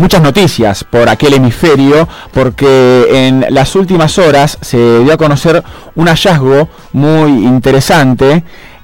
muchas 0.00 0.22
noticias 0.22 0.82
por 0.82 1.08
aquel 1.10 1.34
hemisferio, 1.34 2.08
porque 2.32 3.06
en 3.10 3.44
las 3.50 3.76
últimas 3.76 4.18
horas 4.18 4.56
se 4.62 5.00
dio 5.00 5.12
a 5.12 5.18
conocer 5.18 5.62
un 5.94 6.06
hallazgo 6.08 6.68
muy 6.92 7.30
interesante 7.44 8.42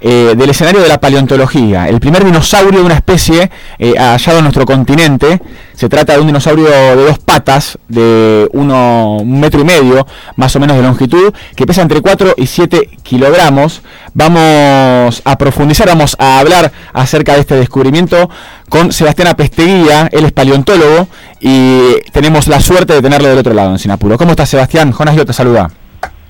eh, 0.09 0.37
del 0.37 0.51
escenario 0.51 0.81
de 0.81 0.87
la 0.87 1.01
paleontología. 1.01 1.89
El 1.89 1.99
primer 1.99 2.25
dinosaurio 2.25 2.79
de 2.79 2.87
una 2.87 2.95
especie 2.95 3.51
eh, 3.77 3.95
hallado 3.99 4.39
en 4.39 4.45
nuestro 4.45 4.65
continente. 4.65 5.43
Se 5.75 5.89
trata 5.89 6.13
de 6.13 6.21
un 6.21 6.29
dinosaurio 6.29 6.69
de 6.69 6.95
dos 6.95 7.19
patas, 7.19 7.77
de 7.89 8.49
uno, 8.53 9.17
un 9.17 9.41
metro 9.41 9.61
y 9.61 9.65
medio 9.65 10.07
más 10.37 10.55
o 10.55 10.61
menos 10.61 10.77
de 10.77 10.85
longitud, 10.85 11.35
que 11.57 11.67
pesa 11.67 11.83
entre 11.83 12.03
4 12.03 12.35
y 12.37 12.47
7 12.47 12.89
kilogramos. 13.03 13.83
Vamos 14.15 15.23
a 15.25 15.37
profundizar, 15.39 15.89
vamos 15.89 16.15
a 16.21 16.39
hablar 16.39 16.71
acerca 16.93 17.35
de 17.35 17.41
este 17.41 17.57
descubrimiento 17.57 18.31
con 18.69 18.93
Sebastián 18.93 19.27
Apesteguía, 19.27 20.09
él 20.13 20.25
es 20.25 20.31
paleontólogo 20.31 21.09
y 21.41 22.01
tenemos 22.13 22.47
la 22.47 22.61
suerte 22.61 22.93
de 22.93 23.03
tenerlo 23.03 23.27
del 23.27 23.39
otro 23.39 23.55
lado 23.55 23.73
en 23.73 23.81
Sinapuro. 23.81 24.17
¿Cómo 24.17 24.31
estás 24.31 24.51
Sebastián? 24.51 24.93
Jonas 24.93 25.17
yo 25.17 25.27
te 25.27 25.33
saluda. 25.33 25.69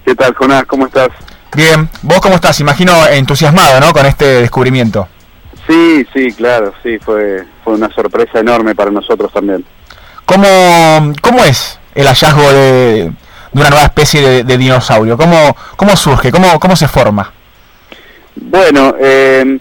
¿Qué 0.03 0.15
tal 0.15 0.35
Jonas? 0.35 0.65
¿Cómo 0.65 0.87
estás? 0.87 1.11
Bien, 1.57 1.89
¿vos 2.03 2.21
cómo 2.21 2.35
estás? 2.35 2.61
Imagino 2.61 2.93
entusiasmado, 3.09 3.81
¿no? 3.81 3.91
Con 3.95 4.05
este 4.05 4.43
descubrimiento. 4.43 5.09
Sí, 5.67 6.07
sí, 6.13 6.31
claro, 6.33 6.75
sí, 6.83 6.99
fue, 6.99 7.45
fue 7.65 7.73
una 7.73 7.91
sorpresa 7.95 8.41
enorme 8.41 8.75
para 8.75 8.91
nosotros 8.91 9.33
también. 9.33 9.65
¿Cómo, 10.27 11.15
cómo 11.23 11.43
es 11.45 11.81
el 11.95 12.07
hallazgo 12.07 12.53
de, 12.53 13.11
una 13.53 13.71
nueva 13.71 13.87
especie 13.87 14.45
de, 14.45 14.59
dinosaurio? 14.59 15.17
¿Cómo, 15.17 15.57
¿Cómo 15.77 15.97
surge? 15.97 16.31
¿Cómo, 16.31 16.61
cómo 16.61 16.77
se 16.77 16.89
forma? 16.89 17.33
Bueno, 18.35 18.95
eh, 19.01 19.59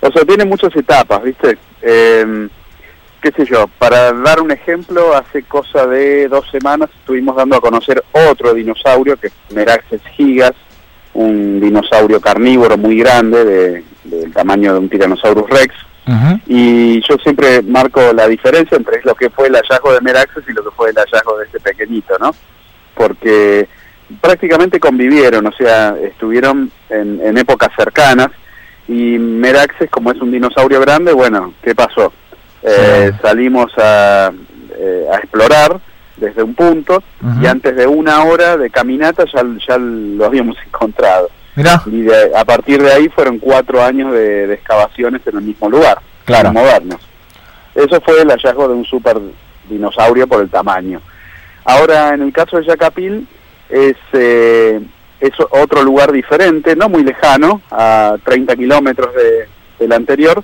o 0.00 0.10
sea, 0.10 0.24
tiene 0.24 0.46
muchas 0.46 0.74
etapas, 0.74 1.22
¿viste? 1.22 1.58
Eh, 1.82 2.48
qué 3.20 3.32
sé 3.32 3.44
yo, 3.44 3.66
para 3.78 4.14
dar 4.14 4.40
un 4.40 4.50
ejemplo, 4.50 5.14
hace 5.14 5.42
cosa 5.42 5.86
de 5.86 6.26
dos 6.28 6.50
semanas 6.50 6.88
estuvimos 7.00 7.36
dando 7.36 7.56
a 7.56 7.60
conocer 7.60 8.02
otro 8.12 8.54
dinosaurio 8.54 9.18
que 9.18 9.26
es 9.26 9.32
Meraxes 9.50 10.00
gigas, 10.16 10.54
un 11.18 11.60
dinosaurio 11.60 12.20
carnívoro 12.20 12.78
muy 12.78 12.96
grande, 12.96 13.44
de, 13.44 13.84
del 14.04 14.32
tamaño 14.32 14.72
de 14.72 14.78
un 14.78 14.88
Tyrannosaurus 14.88 15.50
rex. 15.50 15.74
Y 16.46 17.02
yo 17.06 17.16
siempre 17.22 17.60
marco 17.60 18.00
la 18.14 18.26
diferencia 18.26 18.78
entre 18.78 19.02
lo 19.04 19.14
que 19.14 19.28
fue 19.28 19.48
el 19.48 19.54
hallazgo 19.54 19.92
de 19.92 20.00
Meraxes 20.00 20.42
y 20.48 20.52
lo 20.52 20.64
que 20.64 20.70
fue 20.70 20.88
el 20.88 20.96
hallazgo 20.96 21.36
de 21.36 21.44
este 21.44 21.60
pequeñito, 21.60 22.16
¿no? 22.18 22.30
Porque 22.94 23.68
prácticamente 24.18 24.80
convivieron, 24.80 25.46
o 25.46 25.52
sea, 25.52 25.94
estuvieron 26.02 26.70
en, 26.88 27.36
épocas 27.36 27.68
cercanas 27.76 28.28
y 28.86 29.18
Meraxes, 29.18 29.90
como 29.90 30.10
es 30.10 30.18
un 30.22 30.30
dinosaurio 30.30 30.80
grande, 30.80 31.12
bueno, 31.12 31.52
¿qué 31.62 31.74
pasó? 31.74 32.10
Eh, 32.62 33.12
salimos 33.20 33.70
a, 33.76 34.32
eh, 34.78 35.06
a 35.12 35.16
explorar 35.18 35.78
desde 36.20 36.42
un 36.42 36.54
punto 36.54 37.02
y 37.40 37.46
antes 37.46 37.76
de 37.76 37.86
una 37.86 38.24
hora 38.24 38.56
de 38.56 38.70
caminata 38.70 39.24
ya, 39.32 39.42
ya 39.66 39.78
lo 39.78 40.24
habíamos 40.24 40.56
encontrado. 40.66 41.30
Y 41.86 42.06
a 42.36 42.44
partir 42.44 42.80
de 42.80 42.92
ahí 42.92 43.08
fueron 43.08 43.38
cuatro 43.38 43.82
años 43.82 44.12
de, 44.12 44.52
excavaciones 44.52 45.22
en 45.26 45.38
el 45.38 45.42
mismo 45.42 45.68
lugar, 45.68 45.98
claro. 46.24 46.52
modernos. 46.52 47.00
Eso 47.74 48.00
fue 48.00 48.22
el 48.22 48.30
hallazgo 48.30 48.68
de 48.68 48.74
un 48.74 48.84
super 48.84 49.18
dinosaurio 49.68 50.26
por 50.28 50.40
el 50.40 50.50
tamaño. 50.50 51.00
Ahora, 51.64 52.14
en 52.14 52.22
el 52.22 52.32
caso 52.32 52.58
de 52.58 52.66
Yacapil, 52.66 53.26
es, 53.68 53.96
eh, 54.12 54.80
es 55.20 55.32
otro 55.50 55.82
lugar 55.82 56.12
diferente, 56.12 56.76
no 56.76 56.88
muy 56.88 57.02
lejano, 57.02 57.60
a 57.70 58.16
30 58.24 58.56
kilómetros 58.56 59.12
de, 59.14 59.48
del 59.78 59.92
anterior, 59.92 60.42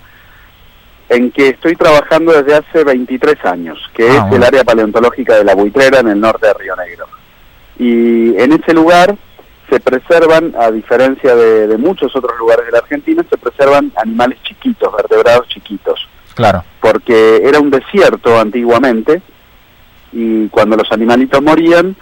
en 1.15 1.31
que 1.31 1.51
estoy 1.51 1.77
trabajando 1.77 2.33
desde 2.33 2.57
hace 2.57 2.85
23 2.85 3.45
años, 3.45 3.79
que 3.95 4.09
ah, 4.09 4.27
es 4.29 4.37
el 4.37 4.43
área 4.43 4.65
paleontológica 4.65 5.37
de 5.37 5.45
la 5.45 5.55
Buitrera 5.55 6.01
en 6.01 6.09
el 6.09 6.21
norte 6.21 6.47
de 6.47 6.55
Río 6.55 6.77
Negro. 6.77 7.07
Y 7.79 8.37
en 8.37 8.53
ese 8.53 8.73
lugar 8.75 9.17
se 9.71 9.81
preservan, 9.81 10.55
a 10.59 10.71
diferencia 10.71 11.35
de, 11.35 11.77
muchos 11.79 12.15
otros 12.15 12.39
lugares 12.39 12.67
de 12.67 12.73
la 12.73 12.79
Argentina, 12.79 13.25
se 13.29 13.39
preservan 13.39 13.93
animales 13.97 14.39
chiquitos, 14.43 14.95
vertebrados 14.95 15.49
chiquitos. 15.49 16.09
Claro. 16.35 16.65
Porque 16.81 17.43
era 17.45 17.61
un 17.61 17.71
desierto 17.71 18.39
antiguamente 18.39 19.23
y 20.13 20.49
cuando 20.49 20.77
los 20.77 20.91
animalitos 20.93 21.43
morían 21.43 21.97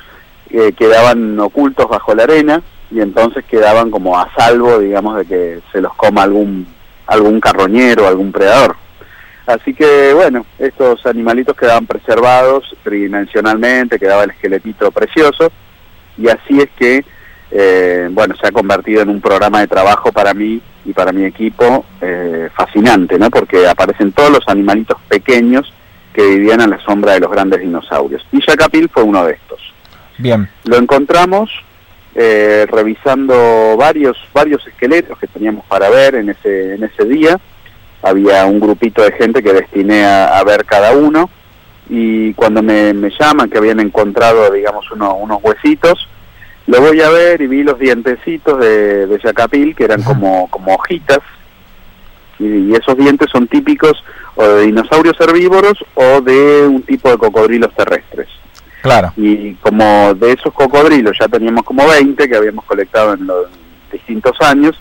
eh, 0.51 0.73
quedaban 0.73 1.39
ocultos 1.39 1.89
bajo 1.89 2.15
la 2.15 2.25
arena 2.25 2.63
y 2.91 3.01
entonces 3.01 3.45
quedaban 3.45 3.91
como 3.91 4.19
a 4.19 4.29
salvo, 4.35 4.79
digamos, 4.79 5.17
de 5.17 5.25
que 5.25 5.61
se 5.71 5.81
los 5.81 5.95
coma 5.95 6.23
algún 6.23 6.67
algún 7.07 7.41
carroñero, 7.41 8.07
algún 8.07 8.33
predador. 8.33 8.77
Así 9.47 9.75
que 9.75 10.13
bueno, 10.15 10.47
estos 10.59 11.05
animalitos 11.07 11.57
quedaban 11.57 11.87
preservados 11.87 12.77
tridimensionalmente, 12.83 13.99
quedaba 13.99 14.25
el 14.25 14.31
esqueletito 14.31 14.91
precioso 14.93 15.51
y 16.17 16.29
así 16.29 16.61
es 16.61 16.69
que 16.77 17.05
eh, 17.51 18.09
bueno 18.11 18.35
se 18.37 18.47
ha 18.47 18.53
convertido 18.53 19.03
en 19.03 19.09
un 19.09 19.21
programa 19.21 19.61
de 19.61 19.67
trabajo 19.67 20.13
para 20.13 20.33
mí 20.33 20.61
y 20.85 20.93
para 20.93 21.13
mi 21.13 21.25
equipo 21.25 21.85
eh, 22.01 22.49
fascinante, 22.55 23.19
¿no? 23.19 23.31
Porque 23.31 23.67
aparecen 23.67 24.13
todos 24.13 24.31
los 24.31 24.49
animalitos 24.49 24.99
pequeños 25.09 25.73
que 26.13 26.23
vivían 26.23 26.61
a 26.61 26.67
la 26.67 26.79
sombra 26.81 27.15
de 27.15 27.21
los 27.21 27.31
grandes 27.31 27.61
dinosaurios. 27.61 28.25
Y 28.33 28.41
Yacapil 28.47 28.89
fue 28.89 29.03
uno 29.03 29.25
de 29.25 29.35
estos. 29.35 29.61
Bien. 30.19 30.49
Lo 30.65 30.77
encontramos 30.77 31.51
eh, 32.15 32.67
revisando 32.71 33.77
varios 33.77 34.17
varios 34.33 34.67
esqueletos 34.67 35.19
que 35.19 35.27
teníamos 35.27 35.65
para 35.67 35.89
ver 35.89 36.17
en 36.17 36.29
ese 36.29 36.75
en 36.75 36.85
ese 36.85 37.05
día 37.07 37.41
había 38.03 38.45
un 38.47 38.61
grupito 38.61 39.03
de 39.03 39.13
gente 39.13 39.43
que 39.43 39.53
destiné 39.53 40.05
a, 40.05 40.43
ver 40.45 40.65
cada 40.65 40.93
uno 40.93 41.31
y 41.89 42.35
cuando 42.35 42.63
me, 42.63 42.93
llaman 43.19 43.49
que 43.49 43.59
habían 43.59 43.81
encontrado, 43.81 44.51
digamos, 44.51 44.91
unos 44.91 45.39
huesitos, 45.43 46.09
lo 46.67 46.81
voy 46.81 47.01
a 47.01 47.11
ver 47.11 47.43
y 47.43 47.47
vi 47.47 47.63
los 47.63 47.79
dientecitos 47.79 48.59
de, 48.61 49.07
de 49.07 49.19
Yacapil, 49.19 49.75
que 49.75 49.85
eran 49.85 50.03
como, 50.03 50.49
como 50.49 50.75
hojitas, 50.75 51.21
y, 52.39 52.75
esos 52.75 52.97
dientes 52.97 53.29
son 53.31 53.47
típicos 53.47 54.03
o 54.35 54.45
de 54.45 54.67
dinosaurios 54.67 55.21
herbívoros 55.21 55.79
o 55.95 56.21
de 56.21 56.67
un 56.67 56.83
tipo 56.83 57.11
de 57.11 57.19
cocodrilos 57.19 57.75
terrestres. 57.75 58.29
Claro. 58.83 59.13
Y 59.17 59.55
como 59.55 60.15
de 60.15 60.33
esos 60.33 60.53
cocodrilos 60.53 61.17
ya 61.21 61.29
teníamos 61.29 61.65
como 61.65 61.87
20 61.87 62.29
que 62.29 62.37
habíamos 62.37 62.65
colectado 62.65 63.15
en 63.15 63.27
los 63.27 63.47
distintos 63.93 64.37
años, 64.41 64.81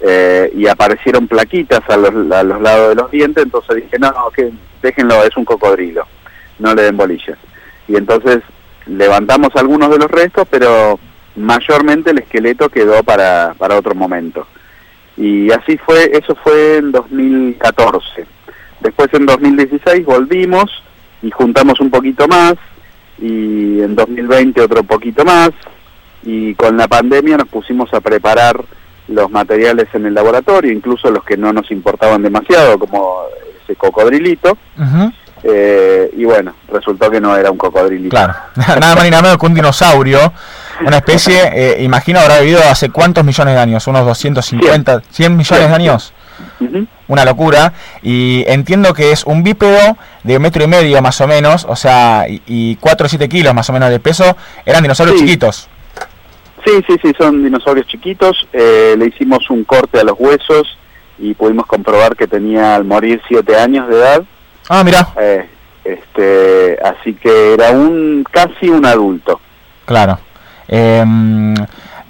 eh, 0.00 0.52
y 0.54 0.66
aparecieron 0.66 1.26
plaquitas 1.26 1.80
a 1.88 1.96
los, 1.96 2.14
lados 2.14 2.90
de 2.90 2.94
los 2.94 3.10
dientes, 3.10 3.44
entonces 3.44 3.76
dije, 3.76 3.98
no, 3.98 4.12
que 4.34 4.52
déjenlo, 4.80 5.24
es 5.24 5.36
un 5.36 5.44
cocodrilo, 5.44 6.06
no 6.58 6.74
le 6.74 6.82
den 6.82 6.96
bolillas. 6.96 7.38
Y 7.88 7.96
entonces 7.96 8.40
levantamos 8.86 9.50
algunos 9.56 9.90
de 9.90 9.98
los 9.98 10.10
restos, 10.10 10.46
pero 10.50 10.98
mayormente 11.36 12.10
el 12.10 12.18
esqueleto 12.18 12.68
quedó 12.68 13.02
para, 13.02 13.54
para 13.58 13.76
otro 13.76 13.94
momento. 13.94 14.46
Y 15.16 15.50
así 15.50 15.76
fue, 15.78 16.10
eso 16.12 16.36
fue 16.36 16.76
en 16.76 16.92
2014. 16.92 18.26
Después 18.80 19.08
en 19.14 19.26
2016 19.26 20.04
volvimos 20.04 20.70
y 21.22 21.30
juntamos 21.30 21.80
un 21.80 21.90
poquito 21.90 22.28
más, 22.28 22.54
y 23.20 23.80
en 23.80 23.96
2020 23.96 24.60
otro 24.60 24.84
poquito 24.84 25.24
más, 25.24 25.50
y 26.22 26.54
con 26.54 26.76
la 26.76 26.86
pandemia 26.86 27.36
nos 27.36 27.48
pusimos 27.48 27.92
a 27.92 28.00
preparar 28.00 28.64
los 29.08 29.30
materiales 29.30 29.88
en 29.94 30.06
el 30.06 30.14
laboratorio, 30.14 30.72
incluso 30.72 31.10
los 31.10 31.24
que 31.24 31.36
no 31.36 31.52
nos 31.52 31.70
importaban 31.70 32.22
demasiado, 32.22 32.78
como 32.78 33.22
ese 33.62 33.76
cocodrilito. 33.76 34.56
Eh, 35.42 36.10
y 36.16 36.24
bueno, 36.24 36.52
resultó 36.68 37.10
que 37.10 37.20
no 37.20 37.36
era 37.36 37.50
un 37.50 37.58
cocodrilito. 37.58 38.10
Claro, 38.10 38.34
nada 38.56 38.94
más 38.94 39.04
ni 39.04 39.10
nada 39.10 39.22
menos 39.22 39.38
que 39.38 39.46
un 39.46 39.54
dinosaurio, 39.54 40.32
una 40.84 40.96
especie, 40.96 41.50
eh, 41.54 41.82
imagino 41.82 42.20
habrá 42.20 42.40
vivido 42.40 42.60
hace 42.68 42.90
cuántos 42.90 43.24
millones 43.24 43.54
de 43.54 43.60
años, 43.60 43.86
unos 43.86 44.04
250, 44.04 45.02
100, 45.10 45.36
millones 45.36 45.68
de 45.68 45.74
años. 45.74 46.12
Una 47.08 47.24
locura. 47.24 47.72
Y 48.02 48.44
entiendo 48.46 48.92
que 48.94 49.12
es 49.12 49.24
un 49.24 49.42
bípedo 49.42 49.96
de 50.22 50.36
un 50.36 50.42
metro 50.42 50.62
y 50.62 50.66
medio 50.66 51.00
más 51.02 51.20
o 51.20 51.26
menos, 51.26 51.66
o 51.68 51.74
sea, 51.74 52.26
y, 52.28 52.76
4 52.76 53.06
o 53.06 53.08
7 53.08 53.28
kilos 53.28 53.54
más 53.54 53.68
o 53.70 53.72
menos 53.72 53.90
de 53.90 53.98
peso. 53.98 54.36
Eran 54.64 54.82
dinosaurios 54.82 55.18
chiquitos. 55.18 55.68
Sí, 56.68 56.84
sí, 56.86 56.96
sí, 57.02 57.12
son 57.18 57.42
dinosaurios 57.42 57.86
chiquitos. 57.86 58.46
Eh, 58.52 58.94
le 58.98 59.06
hicimos 59.06 59.48
un 59.48 59.64
corte 59.64 60.00
a 60.00 60.04
los 60.04 60.16
huesos 60.18 60.76
y 61.18 61.32
pudimos 61.32 61.64
comprobar 61.64 62.14
que 62.14 62.26
tenía 62.26 62.74
al 62.74 62.84
morir 62.84 63.22
siete 63.26 63.56
años 63.56 63.88
de 63.88 63.96
edad. 63.96 64.22
Ah, 64.68 64.84
mira. 64.84 65.08
Eh, 65.18 65.48
este, 65.82 66.78
así 66.84 67.14
que 67.14 67.54
era 67.54 67.70
un 67.70 68.22
casi 68.30 68.68
un 68.68 68.84
adulto. 68.84 69.40
Claro. 69.86 70.18
Em, 70.68 71.54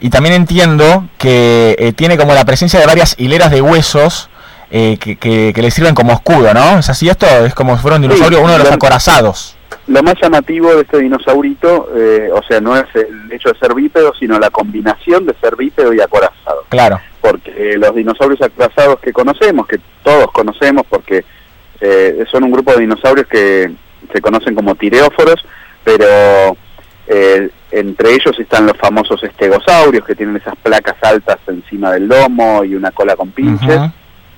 y 0.01 0.11
también 0.11 0.35
entiendo 0.35 1.05
que 1.19 1.77
eh, 1.79 1.93
tiene 1.93 2.19
como 2.19 2.35
la 2.35 2.45
presencia 2.45 2.81
de 2.81 2.87
varias 2.87 3.15
hileras 3.17 3.53
de 3.53 3.63
huesos 3.63 4.29
que, 4.71 4.99
que, 4.99 5.55
le 5.55 5.71
sirven 5.71 5.95
como 5.95 6.13
escudo, 6.13 6.53
¿no? 6.53 6.81
¿Es 6.81 6.91
así 6.91 7.09
esto? 7.09 7.27
Es 7.47 7.55
como 7.55 7.77
si 7.77 7.83
fuera 7.83 7.95
un 7.95 8.03
dinosaurio, 8.03 8.43
uno 8.43 8.53
de 8.55 8.59
los 8.59 8.73
acorazados 8.73 9.57
lo 9.87 10.03
más 10.03 10.15
llamativo 10.21 10.75
de 10.75 10.83
este 10.83 10.99
dinosaurito, 10.99 11.89
eh, 11.97 12.31
o 12.33 12.43
sea, 12.43 12.61
no 12.61 12.77
es 12.77 12.87
el 12.95 13.33
hecho 13.33 13.51
de 13.51 13.59
ser 13.59 13.75
bípedo, 13.75 14.13
sino 14.19 14.39
la 14.39 14.51
combinación 14.51 15.27
de 15.27 15.35
ser 15.41 15.57
bípedo 15.57 15.93
y 15.93 16.01
acorazado. 16.01 16.65
Claro. 16.69 17.01
Porque 17.21 17.77
los 17.77 17.95
dinosaurios 17.95 18.41
acorazados 18.43 19.01
que 19.01 19.13
conocemos, 19.13 19.67
que 19.67 19.81
todos 20.03 20.31
conocemos, 20.33 20.85
porque 20.89 21.25
eh, 21.81 22.25
son 22.31 22.45
un 22.45 22.53
grupo 22.53 22.73
de 22.73 22.81
dinosaurios 22.81 23.27
que, 23.27 23.71
se 24.13 24.21
conocen 24.21 24.55
como 24.55 24.75
tireóforos, 24.75 25.45
pero 25.85 26.57
eh, 27.07 27.51
entre 27.71 28.15
ellos 28.15 28.39
están 28.39 28.67
los 28.67 28.77
famosos 28.77 29.23
estegosaurios 29.23 30.05
que 30.05 30.15
tienen 30.15 30.37
esas 30.37 30.57
placas 30.57 30.97
altas 31.03 31.39
encima 31.47 31.93
del 31.93 32.07
lomo 32.07 32.65
y 32.65 32.75
una 32.75 32.91
cola 32.91 33.17
con 33.17 33.31
pinches, 33.31 33.81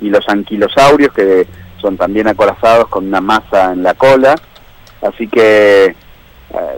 y 0.01 0.09
los 0.09 0.29
anquilosaurios 0.29 1.13
que 1.13 1.47
son 1.81 1.97
también 1.97 2.29
acorazados 2.29 2.89
con 2.89 3.07
una 3.07 3.21
masa 3.21 3.73
en 3.73 3.83
la 3.83 3.95
cola. 3.95 4.35
Así 5.03 5.27
que 5.29 5.87
eh, 5.87 5.95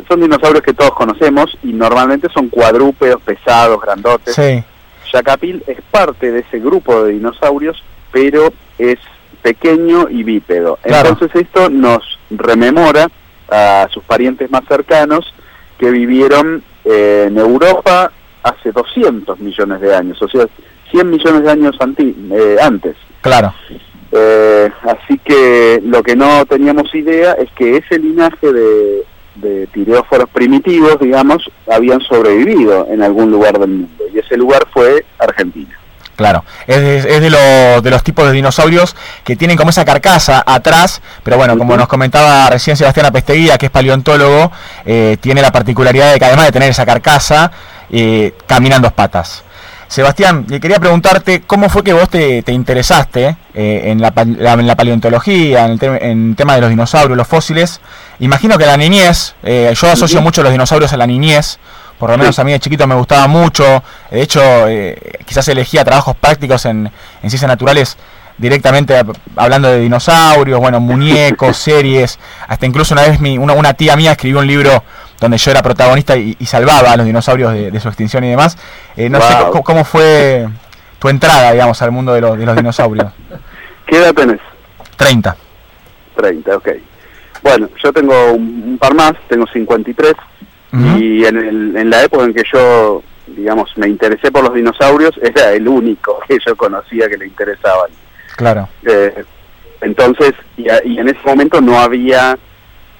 son 0.09 0.21
dinosaurios 0.21 0.63
que 0.63 0.75
todos 0.75 0.93
conocemos 0.93 1.57
y 1.63 1.73
normalmente 1.73 2.29
son 2.33 2.49
cuadrúpedos, 2.49 3.21
pesados, 3.23 3.81
grandotes. 3.81 4.35
Sí. 4.35 4.63
Yacapil 5.13 5.63
es 5.67 5.81
parte 5.91 6.31
de 6.31 6.41
ese 6.41 6.59
grupo 6.59 7.05
de 7.05 7.13
dinosaurios, 7.13 7.83
pero 8.11 8.53
es 8.79 8.99
pequeño 9.43 10.09
y 10.09 10.23
bípedo. 10.23 10.79
Entonces 10.85 11.31
esto 11.35 11.69
nos 11.69 12.19
rememora 12.31 13.09
a 13.51 13.89
sus 13.91 14.03
parientes 14.05 14.51
más 14.51 14.63
cercanos 14.67 15.33
que 15.79 15.91
vivieron 15.91 16.63
eh, 16.85 17.27
en 17.29 17.39
Europa 17.39 18.13
hace 18.43 18.73
200 18.73 19.39
millones 19.41 19.81
de 19.81 19.95
años, 19.95 20.21
o 20.23 20.29
sea, 20.29 20.47
100 20.91 21.11
millones 21.11 21.43
de 21.43 21.51
años 21.51 21.77
eh, 21.99 22.57
antes. 22.61 22.97
Claro. 23.21 23.55
Eh, 24.12 24.70
así 24.82 25.19
que 25.19 25.81
lo 25.85 26.03
que 26.03 26.14
no 26.14 26.44
teníamos 26.44 26.94
idea 26.94 27.32
es 27.32 27.50
que 27.53 27.79
ese 27.79 27.99
linaje 27.99 28.53
de, 28.53 29.05
de 29.37 29.67
tireóforos 29.69 30.29
primitivos, 30.31 30.99
digamos, 31.00 31.50
habían 31.70 32.00
sobrevivido 32.00 32.87
en 32.91 33.03
algún 33.03 33.31
lugar 33.31 33.59
del 33.59 33.70
mundo. 33.70 34.05
Y 34.12 34.19
ese 34.19 34.37
lugar 34.37 34.67
fue 34.73 35.05
Argentina. 35.19 35.79
Claro, 36.14 36.44
es, 36.67 37.05
de, 37.05 37.20
de, 37.20 37.91
los 37.91 38.03
tipos 38.05 38.26
de 38.26 38.32
dinosaurios 38.32 38.94
que 39.25 39.35
tienen 39.35 39.56
como 39.56 39.70
esa 39.70 39.85
carcasa 39.85 40.43
atrás, 40.47 41.00
pero 41.23 41.38
bueno, 41.38 41.56
como 41.56 41.76
nos 41.76 41.88
comentaba 41.88 42.50
recién 42.50 42.76
Sebastián 42.76 43.06
Apesteguía, 43.06 43.56
que 43.56 43.67
es 43.67 43.73
paleontólogo, 43.73 44.53
eh, 44.85 45.17
tiene 45.20 45.41
la 45.41 45.50
particularidad 45.50 46.12
de 46.12 46.19
que 46.19 46.25
además 46.26 46.47
de 46.47 46.53
tener 46.53 46.70
esa 46.70 46.85
carcasa, 46.85 47.50
eh, 47.91 48.35
caminan 48.47 48.82
dos 48.82 48.93
patas. 48.93 49.43
Sebastián, 49.93 50.47
quería 50.47 50.81
preguntarte 50.81 51.43
cómo 51.43 51.69
fue 51.69 51.85
que 51.85 51.93
vos 51.93 52.09
te, 52.09 52.43
interesaste 52.47 53.37
eh, 53.53 53.83
en, 53.91 54.00
la, 54.00 54.11
paleontología, 54.11 55.67
en 55.67 55.73
el, 55.73 56.35
tema 56.35 56.55
de 56.55 56.62
los 56.62 56.71
dinosaurios, 56.71 57.15
los 57.15 57.29
fósiles. 57.29 57.79
Imagino 58.19 58.56
que 58.56 58.65
la 58.65 58.79
niñez, 58.79 59.35
eh, 59.43 59.71
yo 59.77 59.91
asocio 59.91 60.23
mucho 60.23 60.43
los 60.43 60.50
dinosaurios 60.50 60.94
a 60.94 60.97
la 60.97 61.06
niñez, 61.06 61.59
por 61.99 62.09
lo 62.09 62.17
menos 62.17 62.39
a 62.39 62.44
mí 62.44 62.53
de 62.53 62.61
chiquito 62.61 62.87
me 62.87 62.94
gustaba 62.94 63.27
mucho. 63.27 63.83
De 64.11 64.23
hecho, 64.23 64.41
eh, 64.67 65.19
quizás 65.27 65.47
elegía 65.49 65.85
trabajos 65.85 66.17
prácticos 66.17 66.65
en, 66.65 66.87
en 66.87 67.31
ciencias 67.31 67.49
naturales 67.49 67.99
directamente 68.38 68.95
hablando 69.37 69.69
de 69.69 69.81
dinosaurios, 69.81 70.59
bueno, 70.59 70.81
muñecos, 70.81 71.56
series. 71.59 72.19
Hasta 72.49 72.65
incluso 72.65 72.95
una 72.95 73.03
vez 73.03 73.21
mi, 73.21 73.37
una, 73.37 73.53
una 73.53 73.75
tía 73.75 73.95
mía 73.97 74.12
escribió 74.12 74.38
un 74.38 74.47
libro 74.47 74.83
donde 75.23 75.39
yo 75.39 75.53
era 75.53 75.63
protagonista 75.63 76.17
y, 76.17 76.35
salvaba 76.45 76.91
a 76.93 76.97
los 76.97 77.07
dinosaurios 77.07 77.53
de, 77.53 77.81
su 77.81 77.87
extinción 77.87 78.25
y 78.25 78.31
demás. 78.31 78.59
Eh, 78.97 79.09
no 79.09 79.21
sé 79.21 79.35
cómo, 79.65 79.85
fue 79.85 80.49
tu 80.99 81.09
entrada, 81.09 81.53
digamos, 81.53 81.81
al 81.81 81.93
mundo 81.93 82.13
de, 82.13 82.21
los, 82.21 82.37
de 82.37 82.45
los 82.45 82.57
dinosaurios. 82.57 83.13
¿Qué 83.87 83.99
edad 83.99 84.13
tenés? 84.13 84.41
30. 84.97 85.37
30, 86.17 86.57
ok. 86.57 86.69
Bueno, 87.41 87.69
yo 87.83 87.93
tengo 87.93 88.33
un, 88.33 88.77
par 88.79 88.95
más, 88.95 89.13
tengo 89.29 89.47
53, 89.47 90.15
y 90.99 91.25
en, 91.25 91.37
el, 91.37 91.77
en 91.77 91.91
la 91.91 92.03
época 92.03 92.25
en 92.25 92.35
que 92.35 92.43
yo, 92.53 93.03
digamos, 93.27 93.71
me 93.77 93.89
interesé 93.89 94.33
por 94.33 94.43
los 94.43 94.55
dinosaurios, 94.55 95.13
era 95.23 95.53
el 95.53 95.69
único 95.69 96.19
que 96.27 96.39
yo 96.45 96.57
conocía 96.57 97.09
que 97.09 97.19
le 97.19 97.27
interesaban. 97.27 97.91
Claro. 98.37 98.69
Eh, 98.85 99.25
entonces, 99.83 100.33
y, 100.57 100.63
y, 100.85 100.99
en 100.99 101.09
ese 101.09 101.21
momento 101.25 101.61
no 101.61 101.79
había... 101.79 102.37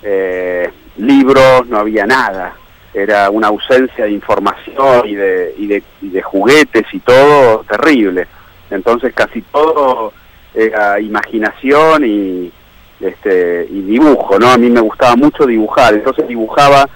Eh, 0.03 0.71
libros, 0.97 1.67
no 1.69 1.79
había 1.79 2.06
nada. 2.06 2.55
Era 2.94 3.31
una 3.31 3.49
ausencia 3.49 4.05
de 4.05 4.12
información 4.12 5.09
y 5.09 5.15
de, 5.15 5.55
y 5.56 5.67
de, 5.67 5.83
y 6.03 6.09
de 6.11 6.23
juguetes 6.23 6.85
y 6.93 7.00
todo 7.00 7.65
terrible. 7.65 8.27
Entonces 8.71 9.15
casi 9.15 9.43
todo 9.43 10.12
era 10.55 11.00
imaginación 11.00 12.05
y, 12.05 12.53
este, 13.00 13.67
y 13.71 13.81
dibujo, 13.83 14.39
¿no? 14.39 14.50
A 14.50 14.59
mí 14.59 14.69
me 14.71 14.81
gustaba 14.81 15.17
mucho 15.17 15.47
dibujar, 15.47 15.94
entonces 15.94 16.29
dibujaba 16.29 16.89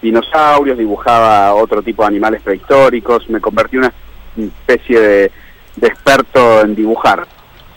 dinosaurios, 0.00 0.78
dibujaba 0.78 1.54
otro 1.54 1.82
tipo 1.82 2.02
de 2.02 2.08
animales 2.08 2.42
prehistóricos, 2.42 3.28
me 3.30 3.40
convertí 3.40 3.76
en 3.76 3.84
una 3.84 3.92
especie 4.36 5.00
de, 5.00 5.32
de 5.76 5.86
experto 5.86 6.62
en 6.62 6.74
dibujar. 6.74 7.26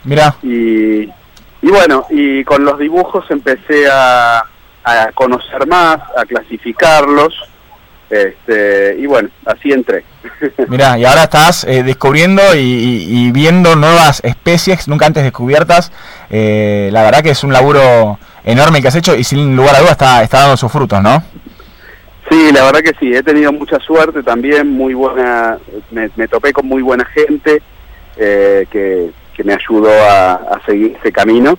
Mira. 0.03 0.35
Y, 0.43 1.03
y 1.03 1.69
bueno, 1.69 2.05
y 2.09 2.43
con 2.43 2.63
los 2.63 2.79
dibujos 2.79 3.29
empecé 3.29 3.87
a, 3.91 4.43
a 4.87 5.11
conocer 5.11 5.67
más, 5.67 5.99
a 6.15 6.25
clasificarlos, 6.25 7.33
este, 8.09 8.95
y 8.99 9.05
bueno, 9.05 9.29
así 9.45 9.71
entré. 9.71 10.03
Mira, 10.67 10.97
y 10.97 11.03
ahora 11.03 11.23
estás 11.23 11.65
eh, 11.65 11.83
descubriendo 11.83 12.41
y, 12.55 13.31
viendo 13.31 13.75
nuevas 13.75 14.21
especies 14.23 14.87
nunca 14.87 15.05
antes 15.05 15.23
descubiertas. 15.23 15.91
Eh, 16.29 16.89
la 16.93 17.03
verdad 17.03 17.21
que 17.21 17.31
es 17.31 17.43
un 17.43 17.51
laburo 17.51 18.17
enorme 18.45 18.81
que 18.81 18.87
has 18.87 18.95
hecho 18.95 19.15
y 19.15 19.23
sin 19.23 19.55
lugar 19.55 19.75
a 19.75 19.79
dudas 19.79 19.91
está, 19.91 20.23
está 20.23 20.41
dando 20.41 20.57
sus 20.57 20.71
frutos, 20.71 21.01
¿no? 21.01 21.21
Sí, 22.29 22.51
la 22.53 22.63
verdad 22.63 22.81
que 22.81 22.95
sí, 22.99 23.13
he 23.13 23.23
tenido 23.23 23.51
mucha 23.51 23.79
suerte 23.79 24.23
también, 24.23 24.69
muy 24.69 24.93
buena, 24.93 25.57
me, 25.91 26.27
topé 26.27 26.51
con 26.51 26.67
muy 26.67 26.81
buena 26.81 27.05
gente 27.05 27.61
eh, 28.17 28.67
que, 28.69 29.11
que, 29.33 29.43
me 29.45 29.53
ayudó 29.53 29.89
a, 29.89 30.59
seguir 30.65 30.97
ese 30.99 31.11
camino, 31.13 31.57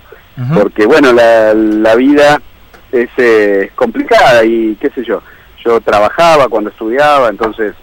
porque 0.54 0.84
bueno, 0.84 1.12
la, 1.12 1.54
la 1.54 1.94
vida 1.94 2.40
es 2.92 3.10
eh, 3.16 3.70
complicada 3.74 4.44
y 4.44 4.76
qué 4.80 4.90
sé 4.90 5.04
yo, 5.04 5.22
yo 5.64 5.80
trabajaba 5.80 6.48
cuando 6.48 6.70
estudiaba, 6.70 7.28
entonces 7.28 7.74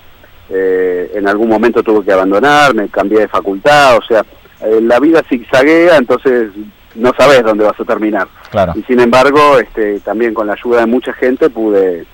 eh, 0.49 1.11
en 1.15 1.27
algún 1.27 1.49
momento 1.49 1.83
tuve 1.83 2.03
que 2.03 2.11
abandonar, 2.11 2.73
me 2.73 2.87
cambié 2.89 3.21
de 3.21 3.27
facultad, 3.27 3.97
o 3.97 4.01
sea, 4.03 4.25
eh, 4.61 4.79
la 4.81 4.99
vida 4.99 5.23
zigzaguea, 5.27 5.97
entonces 5.97 6.49
no 6.95 7.13
sabes 7.17 7.43
dónde 7.43 7.65
vas 7.65 7.79
a 7.79 7.83
terminar. 7.83 8.27
Claro. 8.49 8.73
Y 8.75 8.83
sin 8.83 8.99
embargo, 8.99 9.59
este, 9.59 9.99
también 9.99 10.33
con 10.33 10.47
la 10.47 10.53
ayuda 10.53 10.81
de 10.81 10.85
mucha 10.85 11.13
gente 11.13 11.49
pude, 11.49 12.05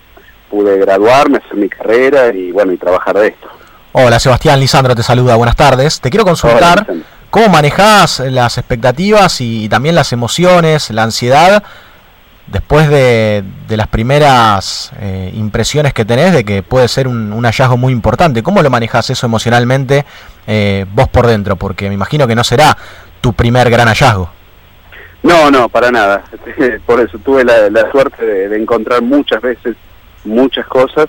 pude 0.49 0.77
graduarme, 0.79 1.37
hacer 1.37 1.55
mi 1.55 1.69
carrera 1.69 2.33
y 2.33 2.51
bueno, 2.51 2.71
y 2.73 2.77
trabajar 2.77 3.17
de 3.17 3.27
esto. 3.29 3.47
Hola 3.93 4.19
Sebastián, 4.19 4.59
Lisandro 4.59 4.95
te 4.95 5.03
saluda, 5.03 5.35
buenas 5.35 5.57
tardes. 5.57 5.99
Te 5.99 6.09
quiero 6.09 6.23
consultar 6.23 6.87
cómo 7.29 7.49
manejas 7.49 8.21
las 8.21 8.57
expectativas 8.57 9.41
y 9.41 9.67
también 9.67 9.95
las 9.95 10.13
emociones, 10.13 10.89
la 10.91 11.03
ansiedad 11.03 11.61
después 12.51 12.89
de, 12.89 13.43
las 13.69 13.87
primeras 13.87 14.91
eh, 14.99 15.31
impresiones 15.33 15.93
que 15.93 16.05
tenés 16.05 16.33
de 16.33 16.43
que 16.43 16.61
puede 16.61 16.87
ser 16.87 17.07
un, 17.07 17.43
hallazgo 17.43 17.77
muy 17.77 17.93
importante, 17.93 18.43
¿cómo 18.43 18.61
lo 18.61 18.69
manejas 18.69 19.09
eso 19.09 19.25
emocionalmente 19.25 20.05
eh, 20.47 20.85
vos 20.93 21.07
por 21.07 21.27
dentro? 21.27 21.55
Porque 21.55 21.87
me 21.87 21.95
imagino 21.95 22.27
que 22.27 22.35
no 22.35 22.43
será 22.43 22.77
tu 23.21 23.33
primer 23.33 23.69
gran 23.69 23.87
hallazgo. 23.87 24.29
No, 25.23 25.51
no, 25.51 25.69
para 25.69 25.91
nada. 25.91 26.23
Por 26.85 26.99
eso 26.99 27.19
tuve 27.19 27.43
la, 27.43 27.91
suerte 27.91 28.25
de, 28.25 28.57
encontrar 28.59 29.03
muchas 29.03 29.39
veces 29.41 29.75
muchas 30.23 30.65
cosas 30.67 31.07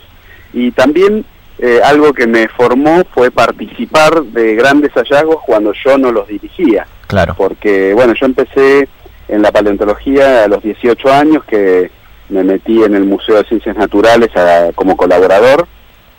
y 0.53 0.71
también 0.71 1.25
eh, 1.59 1.81
algo 1.83 2.13
que 2.13 2.27
me 2.27 2.49
formó 2.49 3.05
fue 3.15 3.31
participar 3.31 4.23
de 4.23 4.55
grandes 4.55 4.93
hallazgos 4.93 5.39
cuando 5.47 5.73
yo 5.73 5.97
no 5.97 6.13
los 6.13 6.29
dirigía. 6.29 6.87
Claro. 7.07 7.35
Porque, 7.37 7.95
bueno, 7.95 8.15
yo 8.19 8.27
empecé 8.27 8.89
en 9.33 9.41
la 9.41 9.51
paleontología 9.51 10.45
a 10.45 10.49
los 10.49 10.63
18 10.63 11.11
años 11.11 11.43
que 11.45 11.91
me 12.29 12.45
metí 12.45 12.83
en 12.83 12.95
el 12.95 13.05
Museo 13.05 13.37
de 13.37 13.49
Ciencias 13.49 13.75
Naturales 13.77 14.29
como 14.75 14.95
colaborador. 14.95 15.67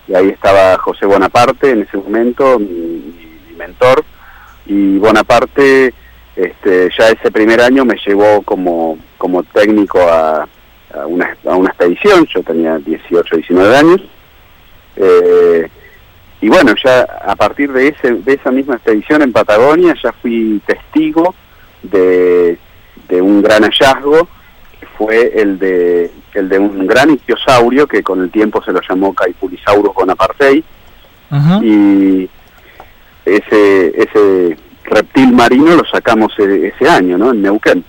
Y 0.08 0.16
ahí 0.16 0.30
estaba 0.30 0.78
José 0.80 1.06
Bonaparte 1.06 1.70
en 1.70 1.84
ese 1.84 1.96
momento, 1.98 2.58
mi, 2.58 3.14
mentor, 3.56 4.04
y 4.66 4.98
Bonaparte 4.98 5.94
este, 6.36 6.90
ya 6.98 7.10
ese 7.10 7.32
primer 7.32 7.62
año 7.62 7.86
me 7.86 7.98
llevó 8.04 8.42
como, 8.42 8.98
como 9.20 9.44
técnico 9.44 10.00
a, 10.02 10.48
una, 11.06 11.38
a 11.46 11.56
una 11.56 11.70
expedición, 11.70 12.26
yo 12.34 12.42
tenía 12.42 12.80
18, 12.80 13.36
19 13.36 13.78
años, 13.78 14.02
eh, 14.96 15.70
y 16.42 16.50
bueno, 16.50 16.74
ya 16.84 17.04
a 17.04 17.36
partir 17.36 17.72
de, 17.72 17.90
ese, 17.90 18.14
de 18.14 18.34
esa 18.34 18.50
misma 18.50 18.76
expedición 18.76 19.22
en 19.22 19.32
Patagonia 19.32 19.96
ya 20.04 20.12
fui 20.14 20.60
testigo 20.66 21.36
de 21.84 22.58
de 23.08 23.22
un 23.22 23.42
gran 23.42 23.64
hallazgo, 23.64 24.28
que 24.80 24.86
fue 24.98 25.34
el 25.36 25.60
de, 25.60 26.12
el 26.34 26.50
de 26.50 26.60
un 26.60 26.86
gran 26.88 27.12
ictiosaurio 27.12 27.88
que 27.88 28.04
con 28.04 28.22
el 28.22 28.32
tiempo 28.32 28.64
se 28.64 28.72
lo 28.72 28.82
llamó 28.88 29.14
Caipulisaurus 29.14 29.94
bonapartei, 29.94 30.64
y 31.64 32.30
ese, 33.26 33.88
ese 34.00 34.58
reptil 34.84 35.32
marino 35.34 35.76
lo 35.76 35.86
sacamos 35.86 36.32
e, 36.38 36.68
ese 36.68 36.88
año, 36.88 37.18
¿no? 37.18 37.32
En 37.32 37.42
Neuquén. 37.42 37.84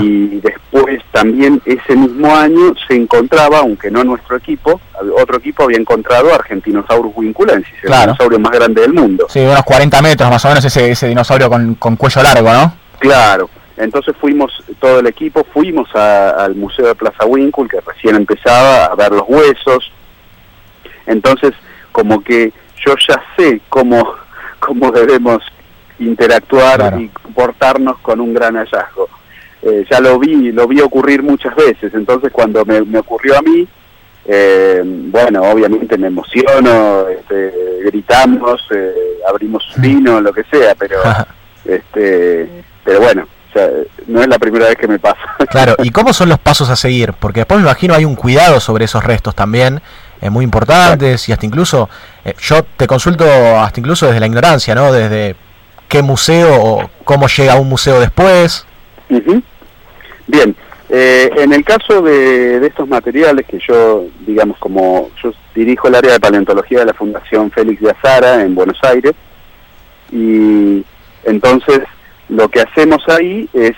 Y 0.00 0.40
después 0.40 1.02
también 1.10 1.60
ese 1.64 1.96
mismo 1.96 2.32
año 2.36 2.72
se 2.86 2.94
encontraba, 2.94 3.58
aunque 3.58 3.90
no 3.90 4.04
nuestro 4.04 4.36
equipo, 4.36 4.80
otro 5.20 5.38
equipo 5.38 5.64
había 5.64 5.78
encontrado 5.78 6.32
Argentinosaurus 6.32 7.16
vinculensis, 7.16 7.74
el 7.82 7.90
dinosaurio 7.90 8.38
más 8.38 8.52
grande 8.52 8.82
del 8.82 8.92
mundo. 8.92 9.26
Sí, 9.28 9.40
unos 9.40 9.64
40 9.64 10.00
metros 10.02 10.30
más 10.30 10.44
o 10.44 10.48
menos 10.48 10.64
ese, 10.64 10.92
ese 10.92 11.08
dinosaurio 11.08 11.50
con, 11.50 11.74
con 11.74 11.96
cuello 11.96 12.22
largo, 12.22 12.52
¿no? 12.52 12.74
Claro, 13.00 13.50
entonces 13.82 14.14
fuimos, 14.20 14.52
todo 14.80 15.00
el 15.00 15.06
equipo, 15.08 15.44
fuimos 15.52 15.94
al 15.94 16.54
Museo 16.54 16.86
de 16.86 16.94
Plaza 16.94 17.26
Winkle, 17.26 17.68
que 17.68 17.80
recién 17.80 18.14
empezaba, 18.14 18.86
a 18.86 18.94
ver 18.94 19.10
los 19.10 19.24
huesos. 19.26 19.92
Entonces, 21.06 21.52
como 21.90 22.22
que 22.22 22.52
yo 22.84 22.94
ya 23.08 23.20
sé 23.36 23.60
cómo, 23.68 24.14
cómo 24.60 24.92
debemos 24.92 25.42
interactuar 25.98 27.00
y 27.00 27.08
comportarnos 27.08 27.98
con 27.98 28.20
un 28.20 28.32
gran 28.32 28.54
hallazgo. 28.54 29.08
Eh, 29.62 29.84
ya 29.90 30.00
lo 30.00 30.18
vi, 30.18 30.52
lo 30.52 30.66
vi 30.66 30.80
ocurrir 30.80 31.22
muchas 31.22 31.54
veces, 31.54 31.94
entonces 31.94 32.32
cuando 32.32 32.64
me, 32.64 32.98
ocurrió 32.98 33.38
a 33.38 33.42
mí, 33.42 33.66
eh, 34.24 34.82
bueno, 34.84 35.42
obviamente 35.42 35.96
me 35.96 36.08
emociono, 36.08 37.06
este, 37.08 37.52
gritamos, 37.84 38.60
eh, 38.70 38.92
abrimos 39.28 39.64
vino, 39.76 40.20
lo 40.20 40.32
que 40.32 40.42
sea, 40.50 40.74
pero, 40.74 40.98
este, 41.64 42.48
pero 42.84 43.00
bueno, 43.00 43.28
no 44.06 44.22
es 44.22 44.28
la 44.28 44.38
primera 44.38 44.66
vez 44.66 44.76
que 44.76 44.88
me 44.88 44.98
pasa. 44.98 45.18
Claro, 45.50 45.74
¿y 45.82 45.90
cómo 45.90 46.12
son 46.12 46.28
los 46.28 46.38
pasos 46.38 46.70
a 46.70 46.76
seguir? 46.76 47.12
Porque 47.12 47.40
después 47.40 47.60
me 47.60 47.66
imagino 47.66 47.94
hay 47.94 48.04
un 48.04 48.14
cuidado 48.14 48.58
sobre 48.60 48.86
esos 48.86 49.04
restos 49.04 49.34
también, 49.34 49.82
eh, 50.20 50.30
muy 50.30 50.44
importantes, 50.44 51.28
y 51.28 51.32
hasta 51.32 51.44
incluso, 51.44 51.90
eh, 52.24 52.34
yo 52.40 52.62
te 52.62 52.86
consulto 52.86 53.24
hasta 53.58 53.80
incluso 53.80 54.06
desde 54.06 54.20
la 54.20 54.26
ignorancia, 54.26 54.74
¿no? 54.74 54.92
Desde 54.92 55.36
qué 55.88 56.02
museo 56.02 56.48
o 56.54 56.90
cómo 57.04 57.26
llega 57.26 57.54
a 57.54 57.60
un 57.60 57.68
museo 57.68 58.00
después. 58.00 58.66
Bien, 60.26 60.56
eh, 60.88 61.30
en 61.36 61.52
el 61.52 61.64
caso 61.64 62.00
de, 62.00 62.60
de, 62.60 62.66
estos 62.66 62.88
materiales 62.88 63.46
que 63.46 63.58
yo, 63.66 64.04
digamos, 64.20 64.56
como 64.58 65.10
yo 65.22 65.32
dirijo 65.54 65.88
el 65.88 65.96
área 65.96 66.12
de 66.12 66.20
paleontología 66.20 66.78
de 66.78 66.86
la 66.86 66.94
Fundación 66.94 67.50
Félix 67.50 67.82
de 67.82 67.90
Azara 67.90 68.42
en 68.42 68.54
Buenos 68.54 68.78
Aires, 68.82 69.12
y 70.10 70.84
entonces 71.24 71.80
lo 72.32 72.48
que 72.48 72.60
hacemos 72.60 73.06
ahí 73.08 73.48
es, 73.52 73.76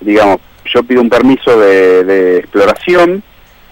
digamos, 0.00 0.38
yo 0.66 0.82
pido 0.82 1.00
un 1.00 1.08
permiso 1.08 1.58
de, 1.58 2.38
exploración, 2.38 3.22